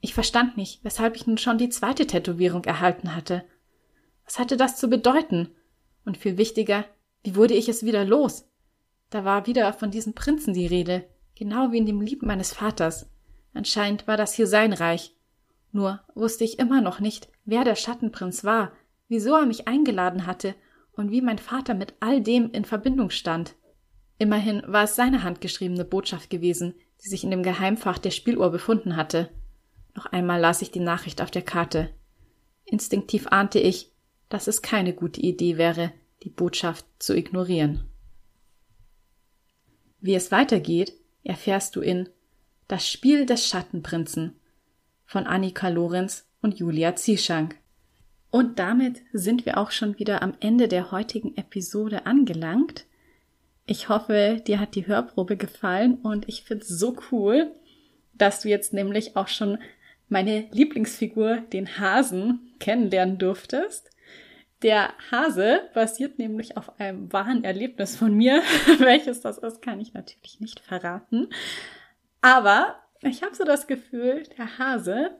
[0.00, 3.44] Ich verstand nicht, weshalb ich nun schon die zweite Tätowierung erhalten hatte.
[4.24, 5.54] Was hatte das zu bedeuten?
[6.04, 6.84] Und viel wichtiger,
[7.22, 8.48] wie wurde ich es wieder los?
[9.10, 11.04] Da war wieder von diesem Prinzen die Rede,
[11.36, 13.08] genau wie in dem Lieb meines Vaters.
[13.54, 15.14] Anscheinend war das hier sein Reich,
[15.72, 18.72] Nur wusste ich immer noch nicht, wer der Schattenprinz war,
[19.08, 20.54] wieso er mich eingeladen hatte
[20.92, 23.54] und wie mein Vater mit all dem in Verbindung stand.
[24.18, 28.96] Immerhin war es seine handgeschriebene Botschaft gewesen, die sich in dem Geheimfach der Spieluhr befunden
[28.96, 29.30] hatte.
[29.94, 31.90] Noch einmal las ich die Nachricht auf der Karte.
[32.64, 33.90] Instinktiv ahnte ich,
[34.28, 35.92] dass es keine gute Idee wäre,
[36.22, 37.84] die Botschaft zu ignorieren.
[40.00, 42.08] Wie es weitergeht, erfährst du in
[42.68, 44.36] Das Spiel des Schattenprinzen
[45.04, 47.56] von Annika Lorenz und Julia Zieschank.
[48.30, 52.86] Und damit sind wir auch schon wieder am Ende der heutigen Episode angelangt.
[53.66, 57.52] Ich hoffe, dir hat die Hörprobe gefallen und ich finde es so cool,
[58.14, 59.58] dass du jetzt nämlich auch schon
[60.08, 63.90] meine Lieblingsfigur, den Hasen, kennenlernen durftest.
[64.62, 68.42] Der Hase basiert nämlich auf einem wahren Erlebnis von mir.
[68.78, 71.28] Welches das ist, kann ich natürlich nicht verraten.
[72.20, 75.18] Aber ich habe so das Gefühl, der Hase,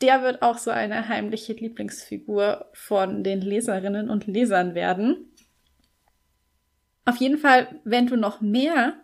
[0.00, 5.32] der wird auch so eine heimliche Lieblingsfigur von den Leserinnen und Lesern werden.
[7.04, 8.94] Auf jeden Fall, wenn du noch mehr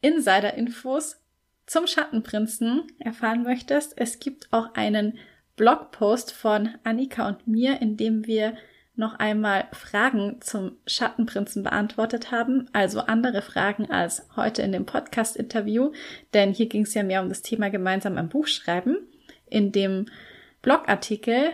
[0.00, 1.20] Insider-Infos
[1.66, 5.18] zum Schattenprinzen erfahren möchtest, es gibt auch einen
[5.56, 8.56] Blogpost von Annika und mir, in dem wir
[8.96, 15.92] noch einmal Fragen zum Schattenprinzen beantwortet haben, also andere Fragen als heute in dem Podcast-Interview,
[16.34, 18.96] denn hier ging es ja mehr um das Thema gemeinsam ein Buch schreiben.
[19.46, 20.06] In dem
[20.62, 21.52] Blogartikel,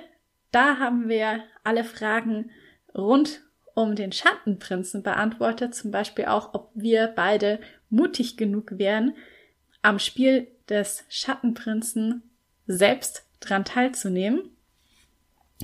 [0.50, 2.50] da haben wir alle Fragen
[2.94, 3.42] rund
[3.76, 7.60] um den Schattenprinzen beantwortet, zum Beispiel auch, ob wir beide
[7.90, 9.14] mutig genug wären,
[9.82, 12.22] am Spiel des Schattenprinzen
[12.66, 14.50] selbst dran teilzunehmen.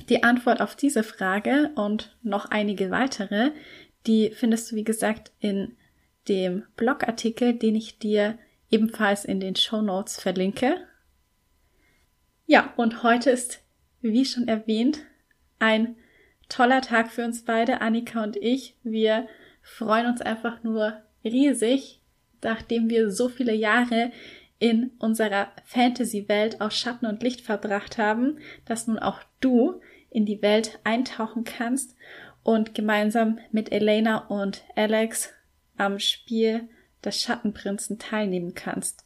[0.09, 3.49] Die Antwort auf diese Frage und noch einige weitere,
[4.05, 5.75] die findest du, wie gesagt, in
[6.27, 8.37] dem Blogartikel, den ich dir
[8.69, 10.77] ebenfalls in den Show Notes verlinke.
[12.45, 13.63] Ja, und heute ist,
[14.01, 14.99] wie schon erwähnt,
[15.57, 15.95] ein
[16.49, 18.75] toller Tag für uns beide, Annika und ich.
[18.83, 19.27] Wir
[19.61, 22.01] freuen uns einfach nur riesig,
[22.41, 24.11] nachdem wir so viele Jahre
[24.59, 30.41] in unserer Fantasy-Welt aus Schatten und Licht verbracht haben, dass nun auch du in die
[30.41, 31.95] Welt eintauchen kannst
[32.43, 35.33] und gemeinsam mit Elena und Alex
[35.77, 36.69] am Spiel
[37.03, 39.05] des Schattenprinzen teilnehmen kannst.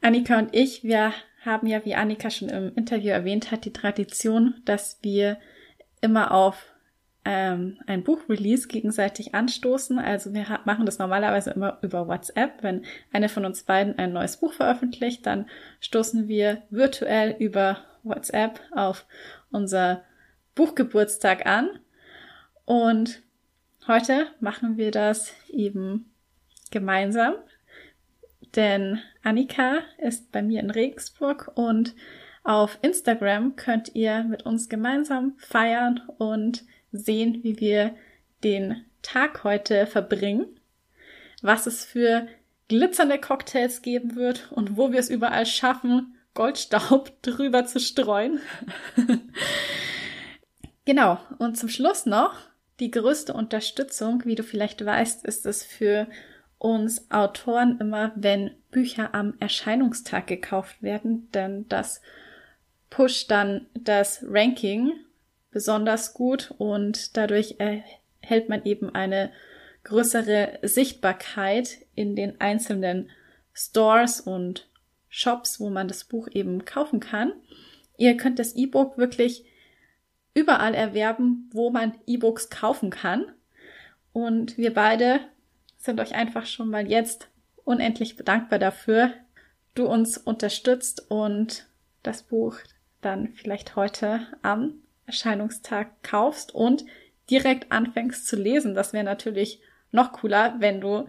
[0.00, 1.12] Annika und ich, wir
[1.44, 5.38] haben ja, wie Annika schon im Interview erwähnt hat, die Tradition, dass wir
[6.00, 6.64] immer auf
[7.24, 9.98] ähm, ein Buchrelease gegenseitig anstoßen.
[9.98, 12.62] Also wir machen das normalerweise immer über WhatsApp.
[12.62, 15.46] Wenn eine von uns beiden ein neues Buch veröffentlicht, dann
[15.80, 19.06] stoßen wir virtuell über WhatsApp auf
[19.50, 20.04] unser
[20.54, 21.68] Buchgeburtstag an.
[22.64, 23.22] Und
[23.86, 26.10] heute machen wir das eben
[26.70, 27.34] gemeinsam,
[28.56, 31.94] denn Annika ist bei mir in Regensburg und
[32.48, 37.94] auf Instagram könnt ihr mit uns gemeinsam feiern und sehen, wie wir
[38.42, 40.46] den Tag heute verbringen,
[41.42, 42.26] was es für
[42.68, 48.40] glitzernde Cocktails geben wird und wo wir es überall schaffen, Goldstaub drüber zu streuen.
[50.86, 52.34] genau, und zum Schluss noch
[52.80, 56.06] die größte Unterstützung, wie du vielleicht weißt, ist es für
[56.56, 62.00] uns Autoren immer, wenn Bücher am Erscheinungstag gekauft werden, denn das
[62.90, 64.92] pusht dann das Ranking
[65.50, 69.32] besonders gut und dadurch erhält man eben eine
[69.84, 73.10] größere Sichtbarkeit in den einzelnen
[73.52, 74.68] Stores und
[75.08, 77.32] Shops, wo man das Buch eben kaufen kann.
[77.96, 79.44] Ihr könnt das E-Book wirklich
[80.34, 83.32] überall erwerben, wo man E-Books kaufen kann.
[84.12, 85.20] Und wir beide
[85.78, 87.28] sind euch einfach schon mal jetzt
[87.64, 89.12] unendlich bedankbar dafür,
[89.74, 91.66] du uns unterstützt und
[92.02, 92.56] das Buch
[93.00, 96.84] dann vielleicht heute am Erscheinungstag kaufst und
[97.30, 98.74] direkt anfängst zu lesen.
[98.74, 101.08] Das wäre natürlich noch cooler, wenn du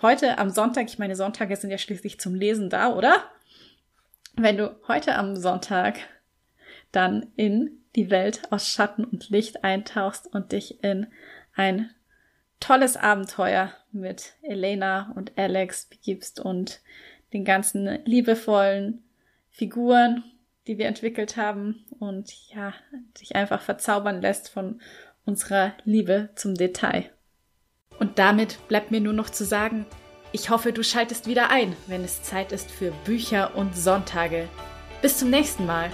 [0.00, 3.24] heute am Sonntag, ich meine, Sonntage sind ja schließlich zum Lesen da, oder?
[4.36, 5.98] Wenn du heute am Sonntag
[6.92, 11.08] dann in die Welt aus Schatten und Licht eintauchst und dich in
[11.54, 11.90] ein
[12.60, 16.80] tolles Abenteuer mit Elena und Alex begibst und
[17.32, 19.02] den ganzen liebevollen
[19.50, 20.24] Figuren,
[20.68, 22.74] die wir entwickelt haben und ja,
[23.20, 24.80] dich einfach verzaubern lässt von
[25.24, 27.10] unserer Liebe zum Detail.
[27.98, 29.86] Und damit bleibt mir nur noch zu sagen,
[30.30, 34.48] ich hoffe, du schaltest wieder ein, wenn es Zeit ist für Bücher und Sonntage.
[35.00, 35.90] Bis zum nächsten Mal.